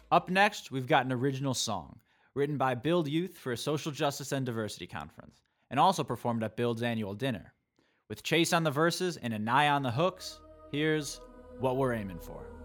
[0.10, 2.00] Up next, we've got an original song
[2.34, 6.56] written by Build Youth for a social justice and diversity conference, and also performed at
[6.56, 7.54] Build's annual dinner.
[8.08, 10.40] With Chase on the verses and Anaya on the hooks,
[10.72, 11.20] here's
[11.60, 12.57] what we're aiming for.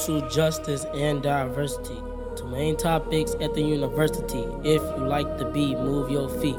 [0.00, 2.02] Social justice and diversity.
[2.34, 4.46] Two main topics at the university.
[4.64, 6.56] If you like the beat, move your feet.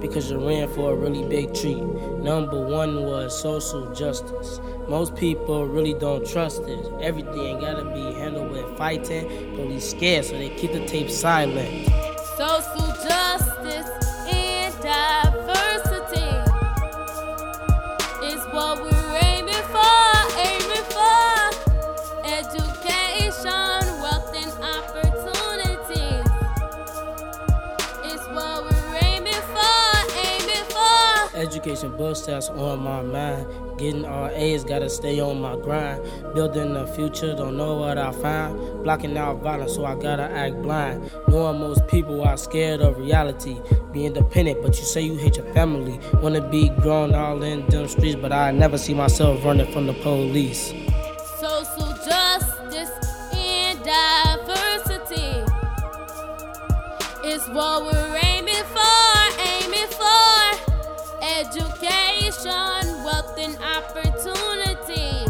[0.00, 1.78] Because you ran for a really big treat.
[1.78, 4.60] Number one was social justice.
[4.88, 6.84] Most people really don't trust it.
[7.00, 9.28] Everything gotta be handled with fighting.
[9.54, 11.91] Police scared, so they keep the tape silent.
[31.82, 33.46] Education books that's on my mind.
[33.76, 36.00] Getting all A's, gotta stay on my grind.
[36.32, 38.84] Building the future, don't know what I find.
[38.84, 41.10] Blocking out violence, so I gotta act blind.
[41.26, 43.56] Knowing most people are scared of reality.
[43.92, 45.98] Be independent, but you say you hate your family.
[46.22, 49.94] Wanna be grown all in them streets, but I never see myself running from the
[49.94, 50.72] police.
[51.40, 52.92] Social justice
[53.34, 55.42] and diversity
[57.24, 58.01] is what we're
[62.44, 65.28] Education, wealth, and opportunities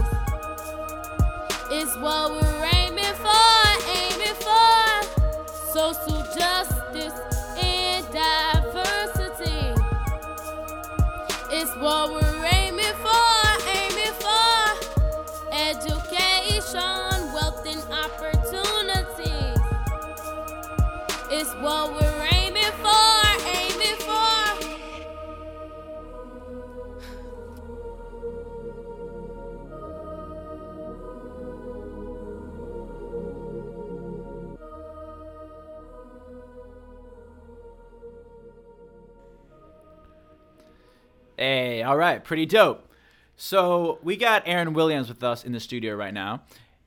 [1.70, 5.02] is what we're aiming for, aiming for.
[5.74, 7.12] Social justice
[7.60, 9.74] and diversity
[11.52, 14.72] is what we're aiming for, aiming for.
[15.52, 19.58] Education, wealth, and opportunities
[21.30, 22.11] is what we're
[41.82, 42.88] Hey, all right, pretty dope.
[43.34, 46.42] So we got Aaron Williams with us in the studio right now.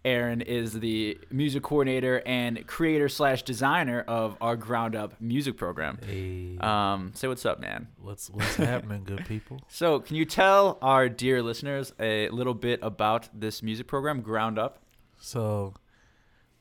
[0.05, 5.99] Aaron is the music coordinator and creator slash designer of our ground up music program.
[6.01, 6.57] Hey.
[6.61, 7.89] Um, say what's up, man.
[8.01, 9.59] What's what's happening, good people?
[9.67, 14.57] So, can you tell our dear listeners a little bit about this music program, Ground
[14.57, 14.79] Up?
[15.19, 15.73] So,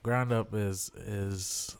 [0.03, 1.77] ground up is is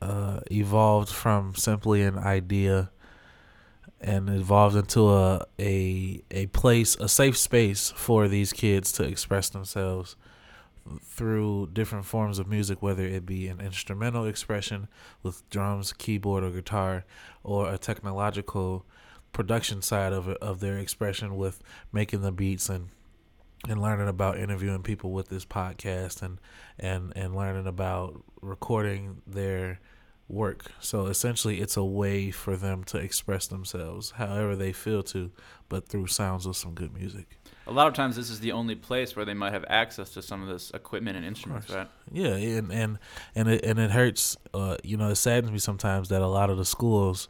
[0.00, 2.92] uh, evolved from simply an idea
[4.06, 9.48] and evolved into a a a place, a safe space for these kids to express
[9.48, 10.14] themselves
[11.02, 14.86] through different forms of music, whether it be an instrumental expression
[15.24, 17.04] with drums, keyboard, or guitar,
[17.42, 18.86] or a technological
[19.32, 21.60] production side of of their expression with
[21.92, 22.90] making the beats and
[23.68, 26.38] and learning about interviewing people with this podcast and
[26.78, 29.80] and and learning about recording their
[30.28, 30.72] work.
[30.80, 35.30] So essentially, it's a way for them to express themselves however they feel to,
[35.68, 37.38] but through sounds of some good music.
[37.68, 40.22] A lot of times, this is the only place where they might have access to
[40.22, 41.88] some of this equipment and instruments, right?
[42.12, 42.98] Yeah, and and
[43.34, 44.36] and it and it hurts.
[44.54, 47.28] Uh, you know, it saddens me sometimes that a lot of the schools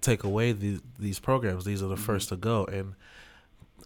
[0.00, 1.64] take away these these programs.
[1.64, 2.94] These are the first to go, and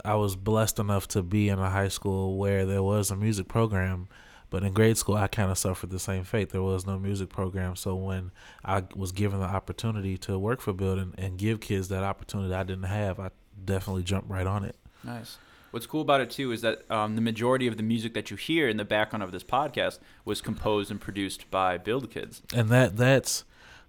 [0.05, 3.49] I was blessed enough to be in a high school where there was a music
[3.49, 4.09] program.
[4.55, 6.51] But in grade school, I kind of suffered the same fate.
[6.51, 7.75] There was no music program.
[7.75, 8.31] So when
[8.65, 12.63] I was given the opportunity to work for Building and give kids that opportunity I
[12.63, 13.31] didn't have, I
[13.65, 14.77] definitely jumped right on it.
[15.03, 15.39] Nice.
[15.73, 18.37] What's cool about it too is that um, the majority of the music that you
[18.37, 22.41] hear in the background of this podcast was composed and produced by Build Kids.
[22.55, 23.43] and that that's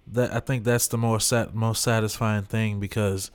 [0.08, 3.30] that I think that's the most sat, most satisfying thing because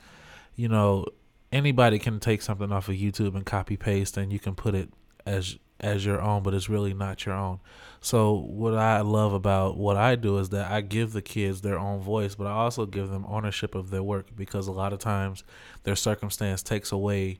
[0.57, 1.05] you know
[1.49, 4.89] anybody can take something off of YouTube and copy paste and you can put it
[5.25, 7.59] as as your own but it's really not your own.
[7.99, 11.77] So what I love about what I do is that I give the kids their
[11.77, 14.99] own voice but I also give them ownership of their work because a lot of
[14.99, 15.43] times
[15.83, 17.39] their circumstance takes away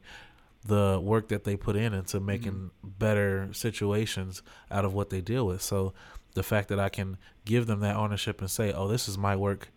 [0.65, 2.89] the work that they put in into making mm-hmm.
[2.99, 5.61] better situations out of what they deal with.
[5.61, 5.93] So
[6.33, 9.35] the fact that I can give them that ownership and say, "Oh, this is my
[9.35, 9.69] work.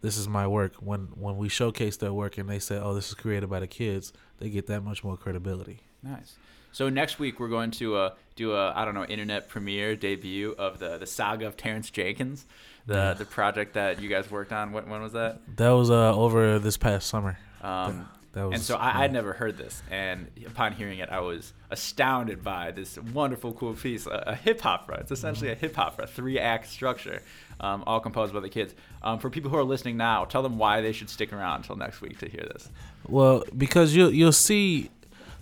[0.00, 3.08] This is my work." When when we showcase their work and they say, "Oh, this
[3.08, 5.80] is created by the kids," they get that much more credibility.
[6.02, 6.36] Nice.
[6.74, 10.56] So next week we're going to uh, do a I don't know internet premiere debut
[10.58, 12.46] of the the saga of Terrence Jenkins,
[12.86, 13.14] the Yeah.
[13.14, 14.72] the project that you guys worked on.
[14.72, 15.38] When, when was that?
[15.56, 17.38] That was uh over this past summer.
[17.62, 21.20] Um, that was and so I, I'd never heard this, and upon hearing it, I
[21.20, 24.98] was astounded by this wonderful, cool piece, a, a hip opera.
[24.98, 27.22] It's essentially a hip opera, three act structure,
[27.60, 28.74] um, all composed by the kids.
[29.04, 31.76] Um, for people who are listening now, tell them why they should stick around until
[31.76, 32.68] next week to hear this.
[33.08, 34.90] Well, because you you'll see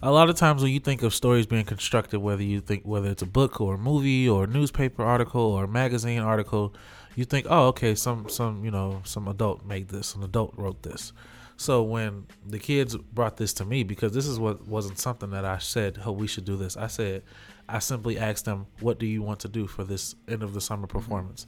[0.02, 3.08] a lot of times when you think of stories being constructed, whether you think whether
[3.08, 6.74] it's a book or a movie or a newspaper article or a magazine article,
[7.14, 10.82] you think, oh, okay, some some you know some adult made this, an adult wrote
[10.82, 11.12] this.
[11.56, 15.44] So when the kids brought this to me, because this is what wasn't something that
[15.44, 16.76] I said, oh, we should do this.
[16.76, 17.22] I said,
[17.68, 20.60] I simply asked them, what do you want to do for this end of the
[20.60, 20.98] summer mm-hmm.
[20.98, 21.46] performance?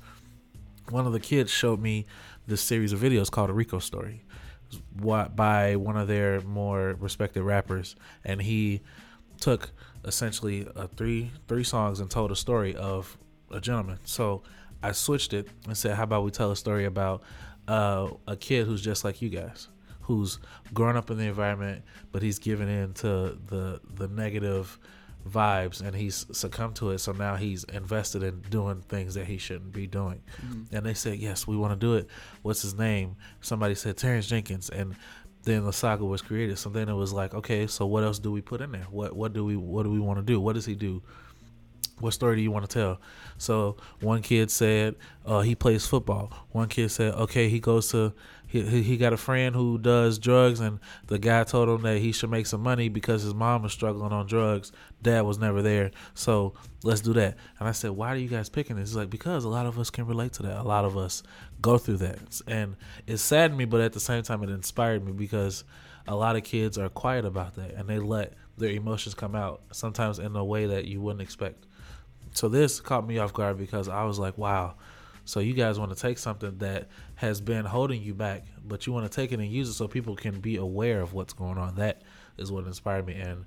[0.91, 2.07] One of the kids showed me
[2.47, 4.23] this series of videos called a Rico story
[5.01, 8.81] what by one of their more respected rappers and he
[9.41, 9.71] took
[10.05, 10.67] essentially
[10.97, 13.17] three three songs and told a story of
[13.51, 13.99] a gentleman.
[14.05, 14.43] So
[14.85, 17.23] i switched it and said how about we tell a story about
[17.67, 19.69] uh, a kid who's just like you guys
[20.03, 20.39] who's
[20.75, 24.79] grown up in the environment but he's given in to the the negative
[25.29, 26.99] vibes and he's succumbed to it.
[26.99, 30.23] So now he's invested in doing things that he shouldn't be doing.
[30.45, 30.67] Mhm.
[30.73, 32.09] and they said yes we want to do it.
[32.43, 33.17] What's his name?
[33.41, 34.69] Somebody said terrence jenkins.
[34.69, 34.97] And
[35.45, 36.59] then the saga was created.
[36.59, 38.87] So then it was like okay so what else do we put in there?
[38.91, 40.41] What what do we what do we want to do?
[40.41, 41.03] What does he do?
[42.01, 43.01] What story do you want to tell?
[43.39, 46.33] So one kid said uh, he plays football.
[46.51, 48.13] One kid said, okay, he goes to
[48.63, 52.13] he he got a friend who does drugs, and the guy told him that he
[52.13, 54.73] should make some money because his mom was struggling on drugs.
[55.03, 57.37] Dad was never there, so let's do that.
[57.59, 58.91] And I said, why are you guys picking this?
[58.91, 60.59] He's like, because a lot of us can relate to that.
[60.59, 61.23] A lot of us
[61.61, 62.77] go through that, and
[63.07, 65.65] it saddened me, but at the same time, it inspired me because
[66.07, 69.63] a lot of kids are quiet about that, and they let their emotions come out
[69.73, 71.67] sometimes in a way that you wouldn't expect
[72.35, 74.75] so this caught me off guard because I was like, wow.
[75.25, 78.93] So you guys want to take something that has been holding you back, but you
[78.93, 81.59] want to take it and use it so people can be aware of what's going
[81.59, 81.77] on.
[81.77, 82.03] That
[82.37, 83.15] is what inspired me.
[83.15, 83.45] And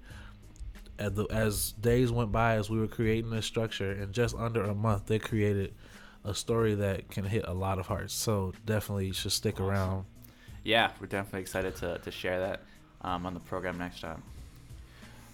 [0.98, 4.64] as, the, as days went by, as we were creating this structure, in just under
[4.64, 5.74] a month, they created
[6.24, 8.14] a story that can hit a lot of hearts.
[8.14, 10.06] So definitely should stick around.
[10.64, 12.62] Yeah, we're definitely excited to, to share that
[13.02, 14.24] um, on the program next time.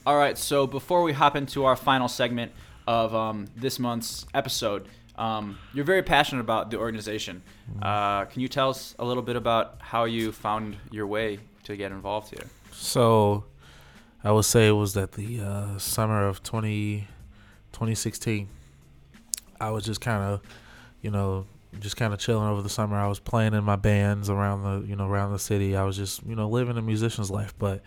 [0.05, 2.51] All right, so before we hop into our final segment
[2.85, 7.43] of um, this month's episode, um, you're very passionate about the organization.
[7.81, 11.75] Uh, can you tell us a little bit about how you found your way to
[11.75, 12.47] get involved here?
[12.71, 13.45] So
[14.23, 17.07] I would say it was that the uh, summer of 20,
[17.73, 18.47] 2016.
[19.59, 20.41] I was just kind of,
[21.01, 21.45] you know,
[21.79, 22.97] just kind of chilling over the summer.
[22.97, 25.75] I was playing in my bands around the, you know, around the city.
[25.75, 27.53] I was just, you know, living a musician's life.
[27.57, 27.81] But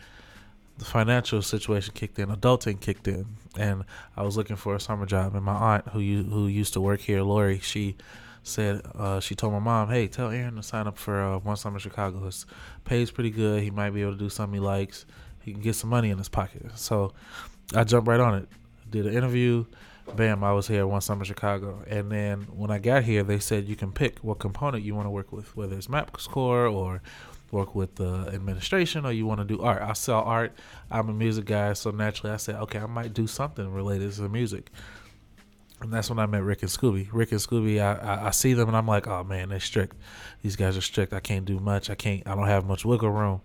[0.79, 3.27] the financial situation kicked in, adulting kicked in,
[3.59, 3.85] and
[4.17, 5.35] I was looking for a summer job.
[5.35, 7.97] And my aunt, who who used to work here, Lori, she
[8.43, 11.57] said uh, she told my mom, "Hey, tell Aaron to sign up for uh, One
[11.57, 12.31] Summer Chicago.
[12.85, 13.63] Pays pretty good.
[13.63, 15.07] He might be able to do something he likes.
[15.43, 17.13] He can get some money in his pocket." So
[17.75, 18.49] I jumped right on it.
[18.91, 19.65] Did an interview.
[20.15, 20.45] Bam!
[20.45, 23.75] I was here One Summer Chicago, and then when I got here, they said you
[23.75, 27.03] can pick what component you want to work with, whether it's MapScore or
[27.51, 29.83] work with the administration or you want to do art.
[29.83, 30.53] I sell art.
[30.91, 34.29] I'm a music guy, so naturally I said, okay, I might do something related to
[34.29, 34.71] music.
[35.81, 37.09] And that's when I met Rick and Scooby.
[37.13, 39.97] Rick and Scooby, I, I, I see them and I'm like, oh man, they're strict.
[40.43, 41.13] These guys are strict.
[41.13, 41.91] I can't do much.
[41.91, 42.27] I can't.
[42.27, 43.43] I don't have much wiggle room.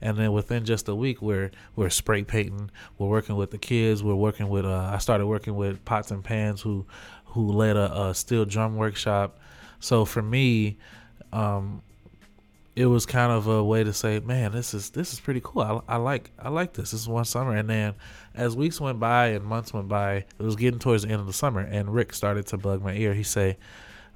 [0.00, 2.70] And then within just a week, we're we're spray painting.
[2.98, 4.02] We're working with the kids.
[4.02, 4.64] We're working with.
[4.64, 6.86] Uh, I started working with Pots and Pans, who
[7.26, 9.38] who led a, a steel drum workshop.
[9.80, 10.78] So for me,
[11.32, 11.82] um,
[12.76, 15.62] it was kind of a way to say, man, this is this is pretty cool.
[15.62, 16.90] I, I like I like this.
[16.90, 17.94] This is one summer, and then
[18.34, 21.26] as weeks went by and months went by, it was getting towards the end of
[21.26, 23.14] the summer, and Rick started to bug my ear.
[23.14, 23.58] He say,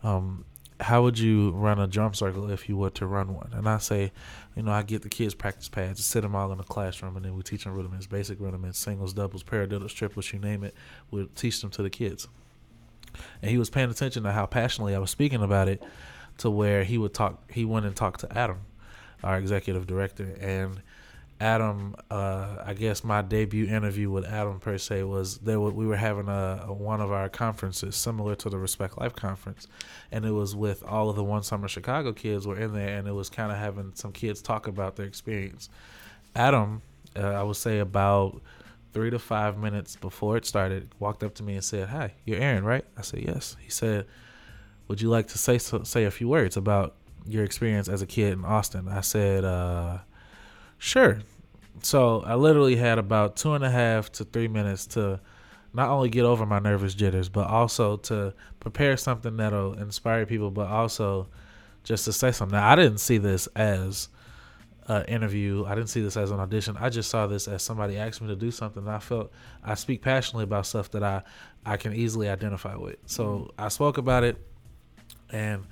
[0.03, 0.45] um,
[0.81, 3.79] "How would you run a drum circle if you were to run one?" And I
[3.79, 4.11] say,
[4.57, 7.25] you know, I get the kids practice pads, sit them all in the classroom, and
[7.25, 10.75] then we teach them rudiments, basic rudiments, singles, doubles, paradiddles, triplets, you name it.
[11.13, 12.27] We'll teach them to the kids.
[13.41, 15.83] And he was paying attention to how passionately I was speaking about it
[16.39, 17.51] to where he would talk.
[17.51, 18.61] He went and talked to Adam,
[19.23, 20.81] our executive director, and
[21.41, 21.95] Adam.
[22.11, 25.61] Uh, I guess my debut interview with Adam per se was there.
[25.61, 29.69] We were having a, a, one of our conferences similar to the Respect Life conference,
[30.11, 33.07] and it was with all of the One Summer Chicago kids were in there, and
[33.07, 35.69] it was kind of having some kids talk about their experience.
[36.35, 36.83] Adam,
[37.17, 38.41] uh, I would say about
[38.93, 42.41] three to five minutes before it started, walked up to me and said, "Hi, you're
[42.41, 44.07] Aaron, right?" I said, "Yes." He said
[44.89, 48.33] would you like to say say a few words about your experience as a kid
[48.33, 48.89] in Austin?
[48.89, 49.99] I said, uh,
[50.79, 51.21] sure.
[51.83, 55.21] So I literally had about two and a half to three minutes to
[55.75, 60.51] not only get over my nervous jitters, but also to prepare something that'll inspire people,
[60.51, 61.29] but also
[61.85, 62.59] just to say something.
[62.59, 64.09] Now, I didn't see this as
[64.87, 65.65] an interview.
[65.67, 66.77] I didn't see this as an audition.
[66.81, 68.89] I just saw this as somebody asked me to do something.
[68.89, 69.31] I felt
[69.63, 71.23] I speak passionately about stuff that I,
[71.65, 72.97] I can easily identify with.
[73.07, 74.43] So I spoke about it.
[75.31, 75.67] And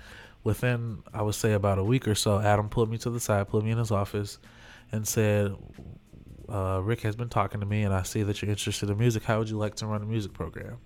[0.44, 3.48] within, I would say, about a week or so, Adam pulled me to the side,
[3.48, 4.38] pulled me in his office,
[4.92, 5.56] and said,
[6.48, 9.24] uh, Rick has been talking to me, and I see that you're interested in music.
[9.24, 10.78] How would you like to run a music program?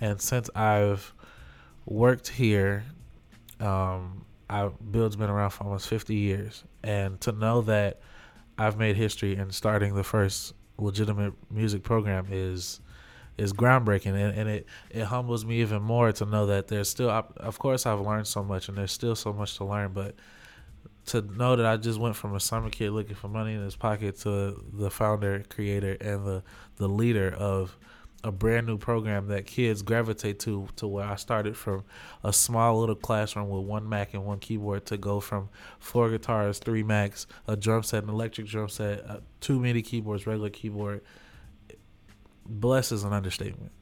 [0.00, 1.14] And since I've
[1.84, 2.84] worked here,
[3.60, 8.00] um, I Build's been around for almost 50 years, and to know that
[8.58, 12.80] I've made history in starting the first legitimate music program is
[13.38, 17.10] is groundbreaking and, and it it humbles me even more to know that there's still
[17.10, 20.14] of course I've learned so much and there's still so much to learn but
[21.06, 23.76] to know that I just went from a summer kid looking for money in his
[23.76, 26.42] pocket to the founder, creator, and the
[26.76, 27.76] the leader of
[28.24, 31.84] a brand new program that kids gravitate to to where I started from
[32.24, 36.58] a small little classroom with one Mac and one keyboard to go from four guitars,
[36.58, 41.02] three Macs, a drum set, an electric drum set, uh, two MIDI keyboards, regular keyboard,
[42.48, 43.72] bless is an understatement.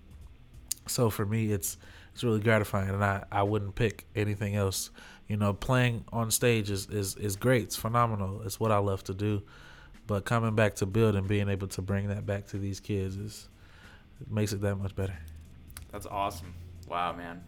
[0.87, 1.79] So for me, it's
[2.13, 4.91] it's really gratifying, and I, I wouldn't pick anything else.
[5.27, 7.65] You know, playing on stage is, is, is great.
[7.65, 8.43] It's phenomenal.
[8.45, 9.43] It's what I love to do.
[10.07, 13.17] But coming back to Build and being able to bring that back to these kids
[13.17, 13.49] is
[14.21, 15.17] it makes it that much better.
[15.91, 16.55] That's awesome.
[16.87, 17.43] Wow, man.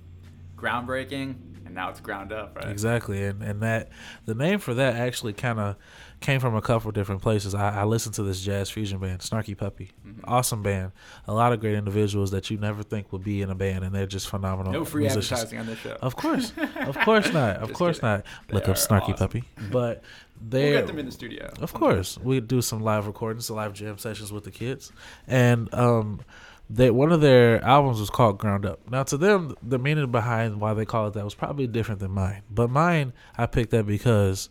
[0.57, 1.37] Groundbreaking,
[1.67, 2.69] and now it's ground up, right?
[2.69, 3.91] Exactly, and and that
[4.25, 5.77] the name for that actually kind of
[6.21, 7.55] came from a couple different places.
[7.55, 10.21] I, I, listened to this jazz fusion band, Snarky Puppy, mm-hmm.
[10.25, 10.93] awesome band.
[11.27, 13.95] A lot of great individuals that you never think would be in a band, and
[13.95, 14.73] they're just phenomenal.
[14.73, 15.33] No free musicians.
[15.33, 15.97] advertising on this show.
[16.01, 17.57] Of course, of course not.
[17.67, 18.11] Of course kidding.
[18.11, 18.25] not.
[18.51, 19.17] Look up Snarky awesome.
[19.17, 20.03] Puppy, but
[20.41, 21.53] they we'll get them in the studio.
[21.61, 24.93] Of course, we do some live recordings, live jam sessions with the kids,
[25.27, 26.21] and um,
[26.69, 28.81] they one of their albums was called Ground Up.
[28.91, 32.11] Now, to them, the meaning behind why they call it that was probably different than
[32.11, 32.43] mine.
[32.51, 34.49] But mine, I picked that because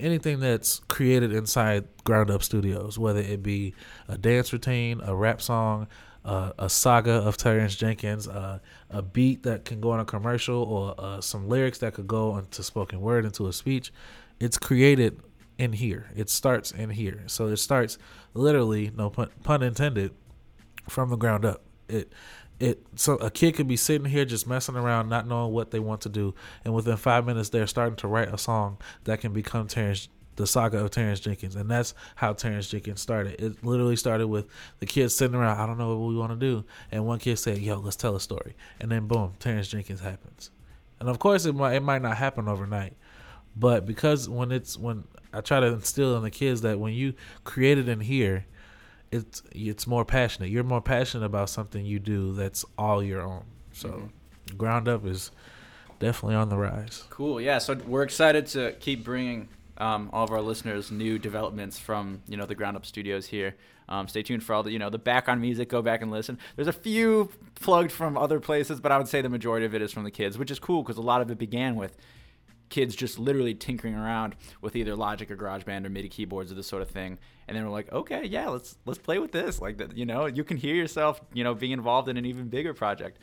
[0.00, 3.74] anything that's created inside Ground Up Studios, whether it be
[4.08, 5.86] a dance routine, a rap song,
[6.24, 8.58] uh, a saga of Terrence Jenkins, uh,
[8.90, 12.36] a beat that can go on a commercial, or uh, some lyrics that could go
[12.36, 13.92] into spoken word, into a speech,
[14.40, 15.20] it's created
[15.58, 16.10] in here.
[16.16, 17.22] It starts in here.
[17.26, 17.98] So it starts
[18.34, 20.12] literally, no pun, pun intended,
[20.88, 21.62] from the ground up.
[21.88, 22.12] It
[22.60, 25.80] it so a kid could be sitting here just messing around, not knowing what they
[25.80, 29.32] want to do, and within five minutes they're starting to write a song that can
[29.32, 33.38] become Terrence the saga of Terrence Jenkins, and that's how Terrence Jenkins started.
[33.40, 34.46] It literally started with
[34.78, 37.38] the kids sitting around, I don't know what we want to do, and one kid
[37.38, 40.50] said, "Yo, let's tell a story," and then boom, Terrence Jenkins happens.
[41.00, 42.96] And of course, it might it might not happen overnight,
[43.56, 47.14] but because when it's when I try to instill in the kids that when you
[47.44, 48.46] create it in here,
[49.12, 50.50] it's it's more passionate.
[50.50, 53.44] You're more passionate about something you do that's all your own.
[53.72, 54.56] So, mm-hmm.
[54.56, 55.30] ground up is
[56.00, 57.04] definitely on the rise.
[57.10, 57.40] Cool.
[57.40, 57.58] Yeah.
[57.58, 59.48] So we're excited to keep bringing
[59.78, 63.54] um, all of our listeners new developments from you know the Ground Up Studios here.
[63.88, 65.68] Um, stay tuned for all the you know the background music.
[65.68, 66.38] Go back and listen.
[66.56, 69.82] There's a few plugged from other places, but I would say the majority of it
[69.82, 71.96] is from the kids, which is cool because a lot of it began with
[72.72, 76.66] kids just literally tinkering around with either Logic or GarageBand or MIDI keyboards or this
[76.66, 77.18] sort of thing.
[77.46, 79.60] And then we're like, okay, yeah, let's let's play with this.
[79.60, 82.48] Like that, you know, you can hear yourself, you know, being involved in an even
[82.48, 83.18] bigger project.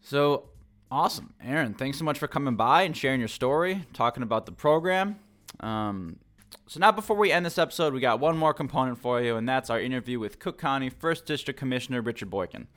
[0.00, 0.50] So
[0.90, 1.74] awesome, Aaron!
[1.74, 5.18] Thanks so much for coming by and sharing your story, talking about the program.
[5.60, 6.18] Um,
[6.68, 9.48] so now, before we end this episode, we got one more component for you, and
[9.48, 12.68] that's our interview with Cook County First District Commissioner Richard Boykin.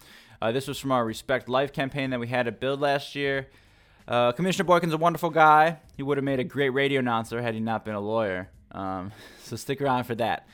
[0.41, 3.47] Uh, this was from our Respect Life campaign that we had at Build last year.
[4.09, 5.77] Uh, Commissioner Boykin's a wonderful guy.
[5.95, 8.49] He would have made a great radio announcer had he not been a lawyer.
[8.71, 9.11] Um,
[9.43, 10.47] so stick around for that.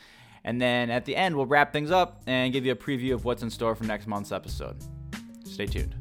[0.43, 3.23] And then at the end, we'll wrap things up and give you a preview of
[3.23, 4.75] what's in store for next month's episode.
[5.45, 5.95] Stay tuned.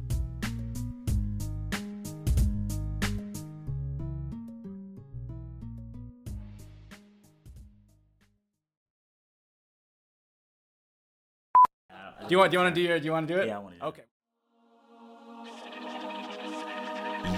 [12.27, 12.51] Do you want?
[12.51, 12.99] Do you want to do your?
[12.99, 13.47] Do you want to do it?
[13.47, 13.85] Yeah, I want to.
[13.85, 14.01] Okay.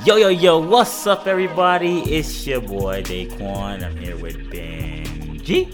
[0.05, 1.99] Yo, yo, yo, what's up, everybody?
[2.01, 3.83] It's your boy Daquan.
[3.83, 5.73] I'm here with Benji.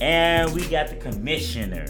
[0.00, 1.86] And we got the commissioner.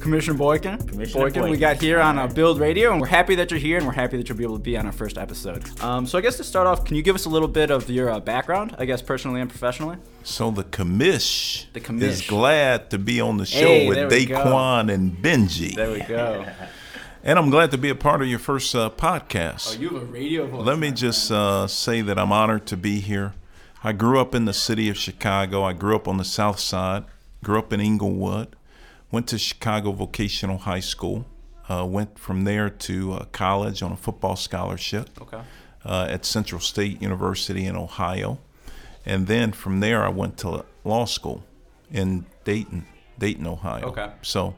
[0.00, 0.78] Commissioner Boykin.
[0.88, 3.76] Commissioner Boykin, we got here on uh, Build Radio, and we're happy that you're here,
[3.78, 5.62] and we're happy that you'll be able to be on our first episode.
[5.80, 7.88] Um, so I guess to start off, can you give us a little bit of
[7.88, 9.98] your uh, background, I guess personally and professionally?
[10.24, 12.02] So the commish, The commish.
[12.02, 14.16] is glad to be on the show Hey, with there go.
[14.44, 15.74] Daquan and Benji.
[15.76, 16.44] There we go.
[17.24, 19.76] And I'm glad to be a part of your first uh, podcast.
[19.76, 20.66] Oh, you have a radio voice.
[20.66, 23.34] Let me just uh, say that I'm honored to be here.
[23.84, 25.62] I grew up in the city of Chicago.
[25.62, 27.04] I grew up on the south side,
[27.44, 28.56] grew up in Englewood,
[29.12, 31.24] went to Chicago Vocational High School,
[31.68, 35.40] uh, went from there to uh, college on a football scholarship Okay.
[35.84, 38.38] uh, at Central State University in Ohio.
[39.06, 41.44] And then from there, I went to law school
[41.90, 42.86] in Dayton,
[43.18, 43.86] Dayton, Ohio.
[43.86, 44.10] Okay.
[44.22, 44.54] So,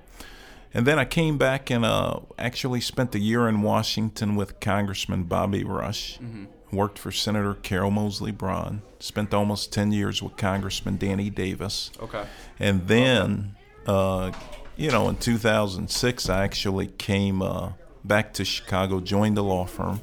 [0.75, 5.25] and then I came back and uh, actually spent a year in Washington with Congressman
[5.25, 6.18] Bobby Rush.
[6.18, 6.49] Mhm.
[6.72, 8.83] Worked for Senator Carol Moseley Braun.
[8.99, 11.93] Spent almost 10 years with Congressman Danny Davis.
[12.03, 12.25] Okay.
[12.59, 13.55] And then,
[13.87, 14.33] uh,
[14.77, 17.72] you know, in 2006, I actually came uh,
[18.05, 20.01] back to Chicago, joined the law firm.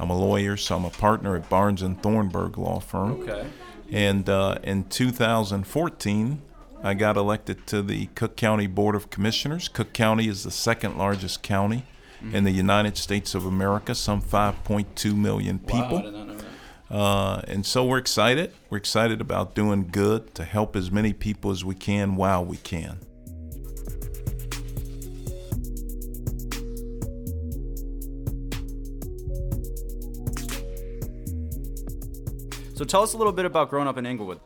[0.00, 3.20] I'm a lawyer, so I'm a partner at Barnes and Thornburg Law Firm.
[3.22, 3.46] Okay.
[3.92, 6.42] And uh, in 2014,
[6.82, 9.68] I got elected to the Cook County Board of Commissioners.
[9.68, 11.84] Cook County is the second largest county
[12.32, 16.02] in the United States of America, some 5.2 million Wow, people.
[16.02, 16.94] did not know that.
[16.94, 18.52] Uh, and so we're excited.
[18.68, 22.56] We're excited about doing good to help as many people as we can while we
[22.56, 22.98] can.
[32.74, 34.40] So tell us a little bit about growing up in Englewood.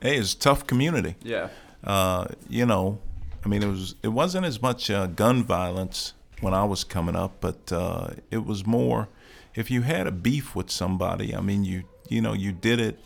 [0.00, 1.16] Hey, it's a tough community.
[1.22, 1.48] Yeah.
[1.84, 2.98] Uh, you know,
[3.44, 7.16] I mean, it was it wasn't as much uh, gun violence when I was coming
[7.16, 9.08] up, but uh, it was more
[9.54, 11.34] if you had a beef with somebody.
[11.34, 12.98] I mean, you you know you did it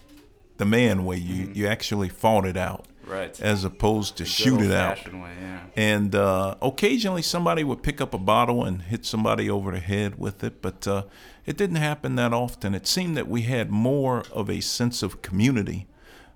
[0.56, 1.16] the man way.
[1.16, 3.38] You you actually fought it out, Right.
[3.40, 5.12] As opposed to shoot it out.
[5.12, 5.60] way, yeah.
[5.76, 10.18] And uh, occasionally somebody would pick up a bottle and hit somebody over the head
[10.18, 11.02] with it, but uh,
[11.44, 12.74] it didn't happen that often.
[12.74, 15.86] It seemed that we had more of a sense of community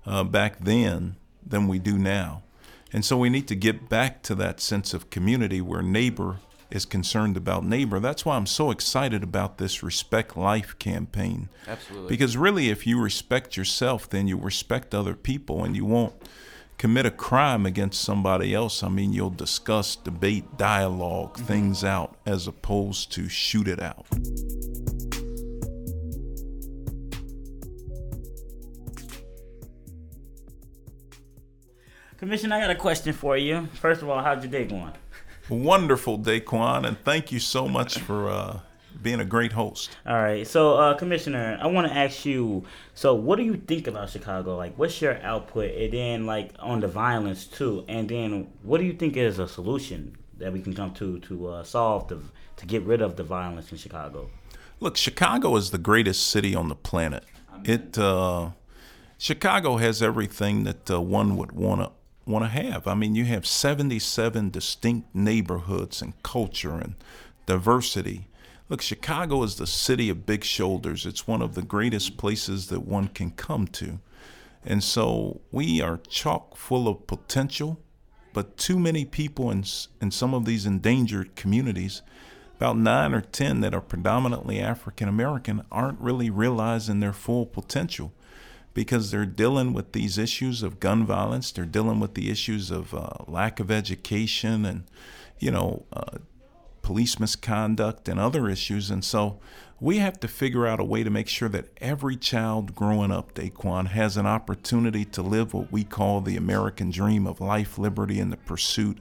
[0.09, 2.43] uh, back then than we do now.
[2.91, 6.37] And so we need to get back to that sense of community where neighbor
[6.71, 7.99] is concerned about neighbor.
[7.99, 11.49] That's why I'm so excited about this Respect Life campaign.
[11.67, 12.09] Absolutely.
[12.09, 16.13] Because really, if you respect yourself, then you respect other people and you won't
[16.77, 18.83] commit a crime against somebody else.
[18.83, 24.05] I mean, you'll discuss, debate, dialog things out as opposed to shoot it out.
[32.19, 33.67] Commissioner, I got a question for you.
[33.75, 34.91] First of all, how's your day going?
[35.47, 38.59] Wonderful, Daquan, and thank you so much for uh,
[39.01, 39.89] being a great host.
[40.05, 40.45] All right.
[40.45, 42.65] So, uh, Commissioner, I want to ask you.
[42.93, 44.57] So, what do you think about Chicago?
[44.57, 45.73] Like, what's your output?
[45.73, 47.85] And then, like, on the violence too.
[47.87, 51.47] And then, what do you think is a solution that we can come to to
[51.47, 52.21] uh, solve the
[52.57, 54.29] to get rid of the violence in Chicago?
[54.81, 57.23] Look, Chicago is the greatest city on the planet.
[57.63, 58.49] It uh,
[59.17, 61.91] Chicago has everything that uh, one would want to
[62.29, 62.87] want to have.
[62.87, 66.95] I mean, you have 77 distinct neighborhoods and culture and
[67.45, 68.27] diversity.
[68.69, 71.05] Look, Chicago is the city of big shoulders.
[71.05, 73.99] It's one of the greatest places that one can come to.
[74.63, 77.79] And so we are chock full of potential,
[78.33, 79.63] but too many people in,
[79.99, 82.03] in some of these endangered communities
[82.57, 88.13] about nine or 10 that are predominantly African American aren't really realizing their full potential
[88.79, 91.51] because they're dealing with these issues of gun violence.
[91.51, 94.85] They're dealing with the issues of uh, lack of education and,
[95.37, 96.19] you know, uh,
[96.81, 98.89] police misconduct and other issues.
[98.89, 99.37] And so
[99.81, 103.33] we have to figure out a way to make sure that every child growing up,
[103.33, 108.17] Daquan, has an opportunity to live what we call the American dream of life, liberty,
[108.17, 108.99] and the pursuit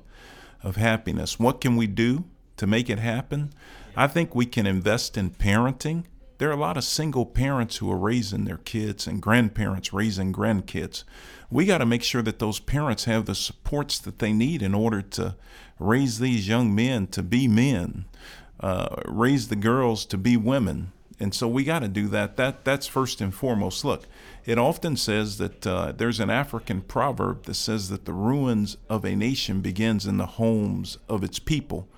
[0.61, 1.39] of happiness.
[1.39, 2.25] What can we do
[2.57, 3.53] to make it happen?
[3.97, 6.03] I think we can invest in parenting.
[6.39, 10.33] There are a lot of single parents who are raising their kids and grandparents raising
[10.33, 11.03] grandkids.
[11.51, 14.73] We got to make sure that those parents have the supports that they need in
[14.73, 15.35] order to
[15.81, 18.05] raise these young men to be men,
[18.61, 20.93] uh, raise the girls to be women.
[21.21, 22.37] And so we got to do that.
[22.37, 23.85] That that's first and foremost.
[23.85, 24.07] Look,
[24.47, 29.05] it often says that uh, there's an African proverb that says that the ruins of
[29.05, 31.89] a nation begins in the homes of its people.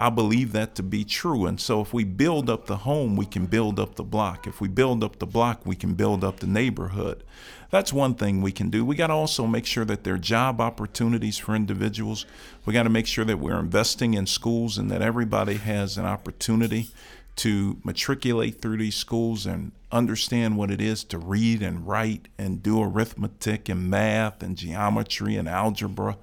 [0.00, 1.44] I believe that to be true.
[1.46, 4.46] And so if we build up the home, we can build up the block.
[4.46, 7.24] If we build up the block, we can build up the neighborhood.
[7.70, 8.84] That's one thing we can do.
[8.84, 12.26] We got to also make sure that there are job opportunities for individuals.
[12.64, 16.06] We got to make sure that we're investing in schools and that everybody has an
[16.06, 16.90] opportunity
[17.36, 22.62] to matriculate through these schools and understand what it is to read and write and
[22.62, 26.16] do arithmetic and math and geometry and algebra,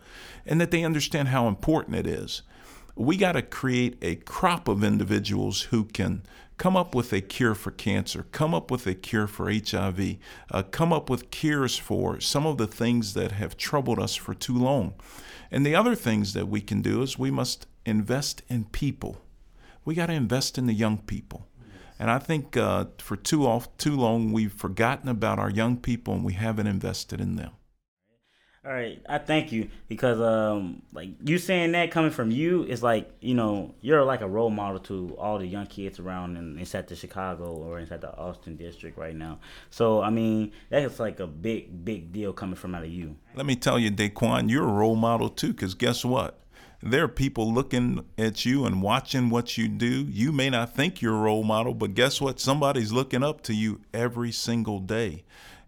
[0.46, 2.42] and that they understand how important it is
[2.96, 6.24] we got to create a crop of individuals who can
[6.58, 10.18] come up with a cure for cancer, come up with a cure for HIV,
[10.52, 14.34] uh, come up with cures for some of the things that have troubled us for
[14.34, 14.94] too long.
[15.52, 19.22] And the other things that we can do is we must invest in people.
[19.84, 21.48] We got to invest in the young people.
[22.00, 26.14] And I think uh, for too off too long we've forgotten about our young people
[26.14, 27.52] and we haven't invested in them.
[28.66, 32.82] All right, I thank you because um like you saying that coming from you is
[32.82, 36.58] like you know you're like a role model to all the young kids around in,
[36.58, 39.38] inside the Chicago or inside the Austin district right now.
[39.70, 43.16] So I mean that's like a big big deal coming from out of you.
[43.36, 45.54] Let me tell you, Daquan, you're a role model too.
[45.54, 46.40] Because guess what?
[46.82, 50.06] There are people looking at you and watching what you do.
[50.06, 52.40] You may not think you're a role model, but guess what?
[52.40, 55.24] Somebody's looking up to you every single day.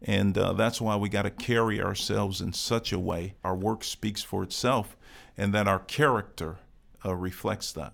[0.08, 3.84] And uh, that's why we got to carry ourselves in such a way our work
[3.84, 4.96] speaks for itself
[5.38, 6.56] and that our character
[7.06, 7.94] uh, reflects that.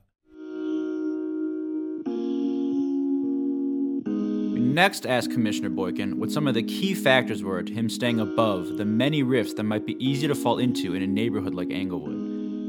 [4.53, 8.19] We next asked Commissioner Boykin what some of the key factors were to him staying
[8.19, 11.71] above the many rifts that might be easy to fall into in a neighborhood like
[11.71, 12.13] Englewood,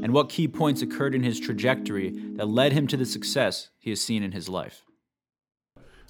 [0.03, 3.91] and what key points occurred in his trajectory that led him to the success he
[3.91, 4.83] has seen in his life.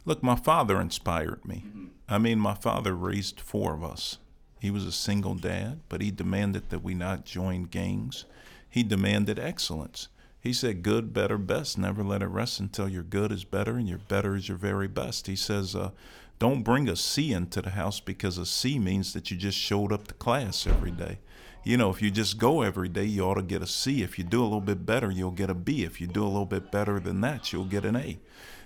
[0.05, 1.65] Look, my father inspired me.
[2.08, 4.20] I mean, my father raised four of us.
[4.60, 8.26] He was a single dad, but he demanded that we not join gangs.
[8.70, 10.08] He demanded excellence.
[10.39, 11.78] He said, good, better, best.
[11.78, 14.88] Never let it rest until your good is better and your better is your very
[14.88, 15.26] best.
[15.26, 15.89] He says, uh,
[16.38, 19.91] don't bring a C into the house because a C means that you just showed
[19.91, 21.20] up to class every day.
[21.64, 24.03] You know, if you just go every day, you ought to get a C.
[24.03, 25.84] If you do a little bit better, you'll get a B.
[25.84, 28.20] If you do a little bit better than that, you'll get an A.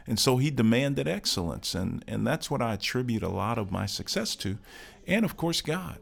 [0.10, 1.76] And so he demanded excellence.
[1.76, 4.58] And, and that's what I attribute a lot of my success to.
[5.06, 6.00] And of course, God.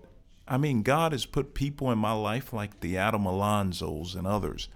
[0.48, 4.70] I mean, God has put people in my life like the Adam Alonzos and others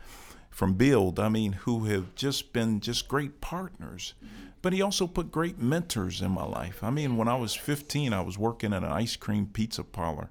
[0.50, 4.16] from Build, I mean, who have just been just great partners.
[4.62, 6.84] But he also put great mentors in my life.
[6.84, 10.30] I mean, when I was 15, I was working at an ice cream pizza parlor,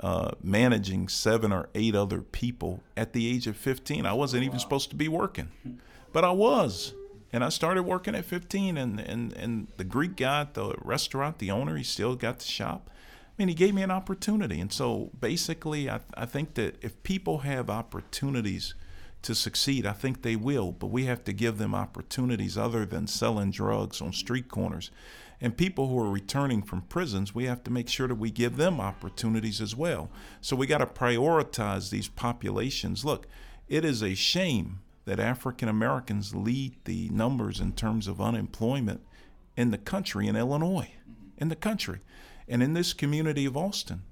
[0.00, 4.06] uh, managing seven or eight other people at the age of 15.
[4.06, 5.50] I wasn't even supposed to be working,
[6.14, 6.94] but I was.
[7.32, 11.38] And I started working at 15, and, and, and the Greek guy at the restaurant,
[11.38, 12.90] the owner, he still got the shop.
[13.38, 14.60] I mean, he gave me an opportunity.
[14.60, 18.74] And so basically, I, I think that if people have opportunities
[19.22, 23.06] to succeed, I think they will, but we have to give them opportunities other than
[23.06, 24.90] selling drugs on street corners.
[25.40, 28.56] And people who are returning from prisons, we have to make sure that we give
[28.56, 30.10] them opportunities as well.
[30.40, 33.04] So we got to prioritize these populations.
[33.04, 33.26] Look,
[33.68, 39.00] it is a shame that African Americans lead the numbers in terms of unemployment
[39.56, 40.90] in the country, in Illinois,
[41.38, 42.00] in the country.
[42.46, 44.02] And in this community of Austin,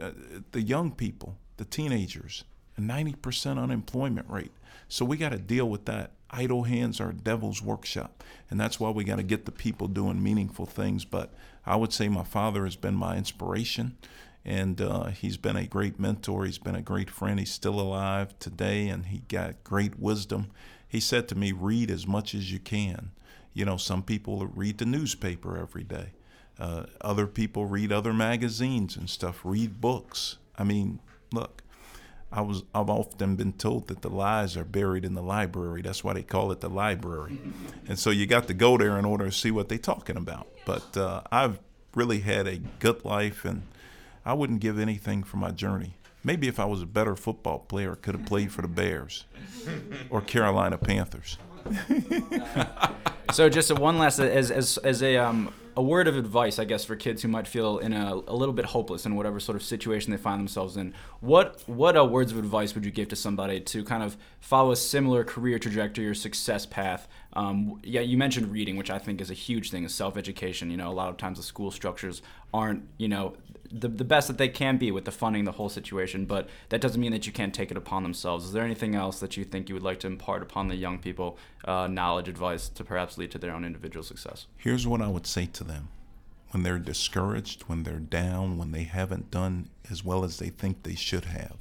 [0.00, 0.12] uh,
[0.52, 2.44] the young people, the teenagers,
[2.78, 4.52] a 90% unemployment rate.
[4.86, 6.12] So we got to deal with that.
[6.30, 8.22] Idle hands are devil's workshop.
[8.48, 11.04] And that's why we got to get the people doing meaningful things.
[11.04, 11.34] But
[11.66, 13.96] I would say my father has been my inspiration
[14.44, 16.44] and uh, he's been a great mentor.
[16.46, 17.38] He's been a great friend.
[17.38, 20.50] He's still alive today, and he got great wisdom.
[20.88, 23.10] He said to me, "Read as much as you can."
[23.52, 26.10] You know, some people read the newspaper every day.
[26.58, 29.40] Uh, other people read other magazines and stuff.
[29.44, 30.36] Read books.
[30.56, 31.00] I mean,
[31.32, 31.62] look,
[32.32, 35.82] I was I've often been told that the lies are buried in the library.
[35.82, 37.38] That's why they call it the library.
[37.88, 40.46] and so you got to go there in order to see what they're talking about.
[40.64, 41.58] But uh, I've
[41.94, 43.62] really had a good life, and
[44.24, 45.94] I wouldn't give anything for my journey.
[46.22, 49.24] Maybe if I was a better football player, I could have played for the Bears
[50.10, 51.38] or Carolina Panthers.
[53.32, 56.84] so just one last as as as a um a word of advice, I guess,
[56.84, 59.62] for kids who might feel in a, a little bit hopeless in whatever sort of
[59.62, 60.94] situation they find themselves in.
[61.20, 64.72] What what uh, words of advice would you give to somebody to kind of follow
[64.72, 67.08] a similar career trajectory or success path?
[67.32, 70.70] Um, yeah, you mentioned reading, which I think is a huge thing, is self education.
[70.70, 72.20] You know, a lot of times the school structures
[72.52, 73.34] aren't you know
[73.72, 76.80] the, the best that they can be with the funding, the whole situation, but that
[76.80, 78.46] doesn't mean that you can't take it upon themselves.
[78.46, 80.98] Is there anything else that you think you would like to impart upon the young
[80.98, 84.46] people, uh, knowledge, advice to perhaps lead to their own individual success?
[84.56, 85.88] Here's what I would say to them
[86.50, 90.82] when they're discouraged, when they're down, when they haven't done as well as they think
[90.82, 91.58] they should have.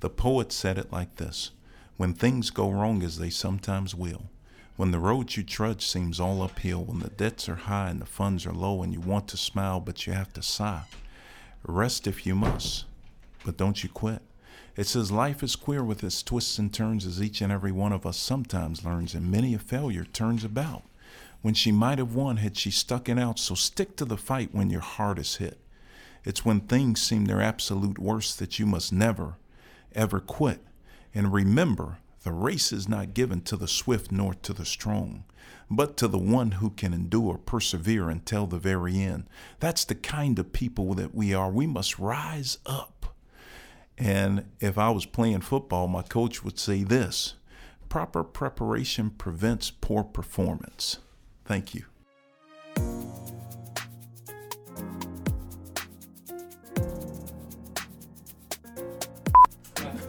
[0.00, 1.50] The poet said it like this
[1.96, 4.30] When things go wrong, as they sometimes will,
[4.76, 8.06] when the road you trudge seems all uphill, when the debts are high and the
[8.06, 10.84] funds are low, and you want to smile but you have to sigh
[11.66, 12.84] Rest if you must,
[13.42, 14.20] but don't you quit.
[14.76, 17.92] It says life is queer with its twists and turns as each and every one
[17.92, 20.82] of us sometimes learns, and many a failure turns about.
[21.40, 24.50] When she might have won had she stuck it out, so stick to the fight
[24.52, 25.58] when your heart is hit.
[26.22, 29.36] It's when things seem their absolute worst that you must never,
[29.94, 30.60] ever quit.
[31.14, 35.24] And remember, the race is not given to the swift nor to the strong
[35.70, 39.26] but to the one who can endure, persevere until the very end.
[39.60, 41.50] That's the kind of people that we are.
[41.50, 43.14] We must rise up.
[43.96, 47.34] And if I was playing football, my coach would say this
[47.88, 50.98] proper preparation prevents poor performance.
[51.44, 51.84] Thank you.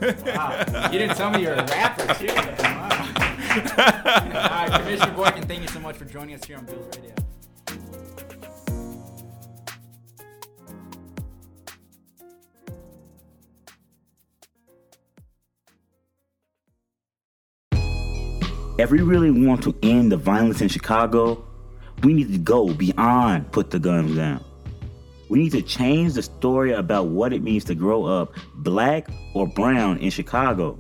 [0.02, 0.90] wow.
[0.92, 2.28] You didn't tell me you're a rapper, too.
[2.28, 3.32] Wow.
[3.56, 7.14] Commissioner Boykin, thank you so much for joining us here on Build Radio.
[18.78, 21.46] If we really want to end the violence in Chicago,
[22.04, 24.44] we need to go beyond put the guns down.
[25.30, 29.48] We need to change the story about what it means to grow up black or
[29.48, 30.78] brown in Chicago.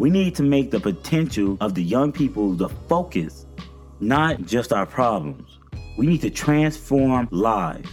[0.00, 3.44] We need to make the potential of the young people the focus,
[4.00, 5.58] not just our problems.
[5.98, 7.90] We need to transform lives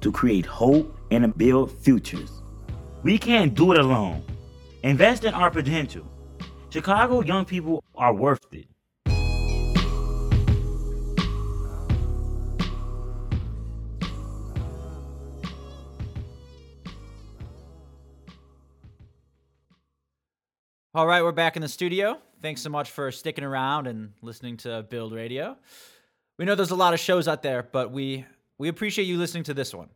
[0.00, 2.42] to create hope and to build futures.
[3.04, 4.24] We can't do it alone.
[4.82, 6.04] Invest in our potential.
[6.70, 8.66] Chicago young people are worth it.
[20.96, 22.16] All right, we're back in the studio.
[22.40, 25.58] Thanks so much for sticking around and listening to Build Radio.
[26.38, 28.24] We know there's a lot of shows out there, but we
[28.56, 29.90] we appreciate you listening to this one.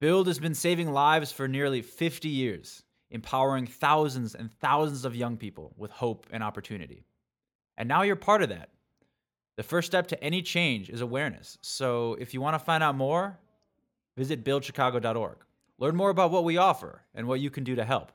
[0.00, 5.36] Build has been saving lives for nearly 50 years, empowering thousands and thousands of young
[5.36, 7.04] people with hope and opportunity.
[7.78, 8.70] And now you're part of that.
[9.56, 11.56] The first step to any change is awareness.
[11.60, 13.38] So if you want to find out more,
[14.16, 15.36] visit buildchicago.org.
[15.78, 18.10] Learn more about what we offer and what you can do to help.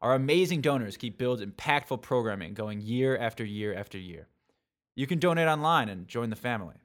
[0.00, 4.28] Our amazing donors keep Build's impactful programming going year after year after year.
[4.94, 6.76] You can donate online and join the family.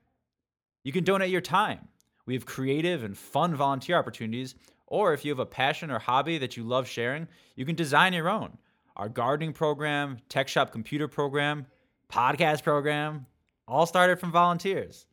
[0.83, 1.87] You can donate your time.
[2.25, 4.55] We have creative and fun volunteer opportunities,
[4.87, 8.13] or if you have a passion or hobby that you love sharing, you can design
[8.13, 8.57] your own.
[8.95, 11.65] Our gardening program, tech shop computer program,
[12.09, 13.25] podcast program,
[13.67, 15.05] all started from volunteers.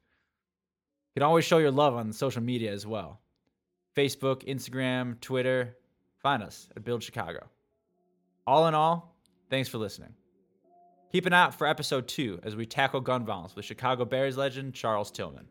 [1.14, 3.20] You can always show your love on social media as well
[3.96, 5.76] Facebook, Instagram, Twitter.
[6.18, 7.48] Find us at Build Chicago.
[8.50, 9.14] All in all,
[9.48, 10.12] thanks for listening.
[11.12, 14.36] Keep an eye out for episode two as we tackle gun violence with Chicago Bears
[14.36, 15.46] legend Charles Tillman.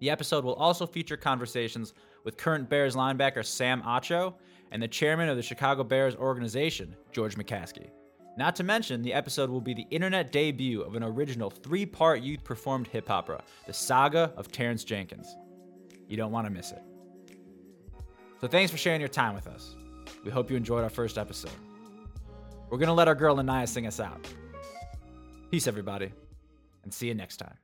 [0.00, 1.94] The episode will also feature conversations
[2.24, 4.34] with current Bears linebacker Sam Acho
[4.72, 7.90] and the chairman of the Chicago Bears organization, George McCaskey.
[8.36, 12.22] Not to mention, the episode will be the internet debut of an original three part
[12.22, 15.36] youth performed hip opera, The Saga of Terrence Jenkins.
[16.08, 16.82] You don't want to miss it.
[18.40, 19.76] So, thanks for sharing your time with us.
[20.24, 21.52] We hope you enjoyed our first episode.
[22.70, 24.28] We're going to let our girl Anaya sing us out.
[25.50, 26.12] Peace, everybody,
[26.84, 27.56] and see you next time.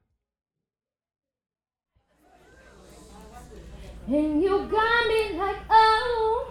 [4.08, 6.50] And you got me like, oh,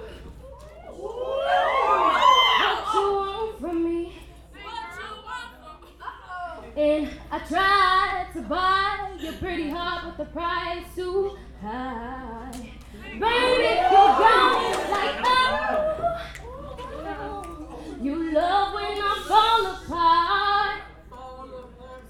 [0.87, 4.13] what you want from me?
[6.77, 12.51] And I tried to buy your pretty heart, but the price too high.
[12.93, 16.21] Baby, you got me like, oh.
[18.05, 20.81] You love when I fall apart.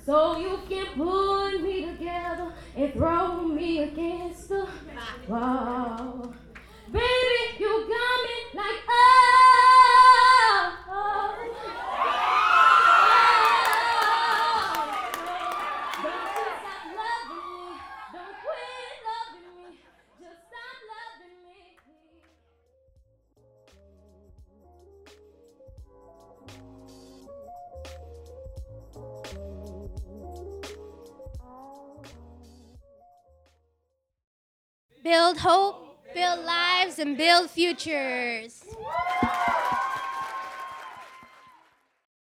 [0.05, 4.67] So you can put me together and throw me against the
[5.29, 6.33] wall.
[6.91, 9.54] Baby, you got me like oh.
[35.05, 38.65] Build hope, build lives, and build futures.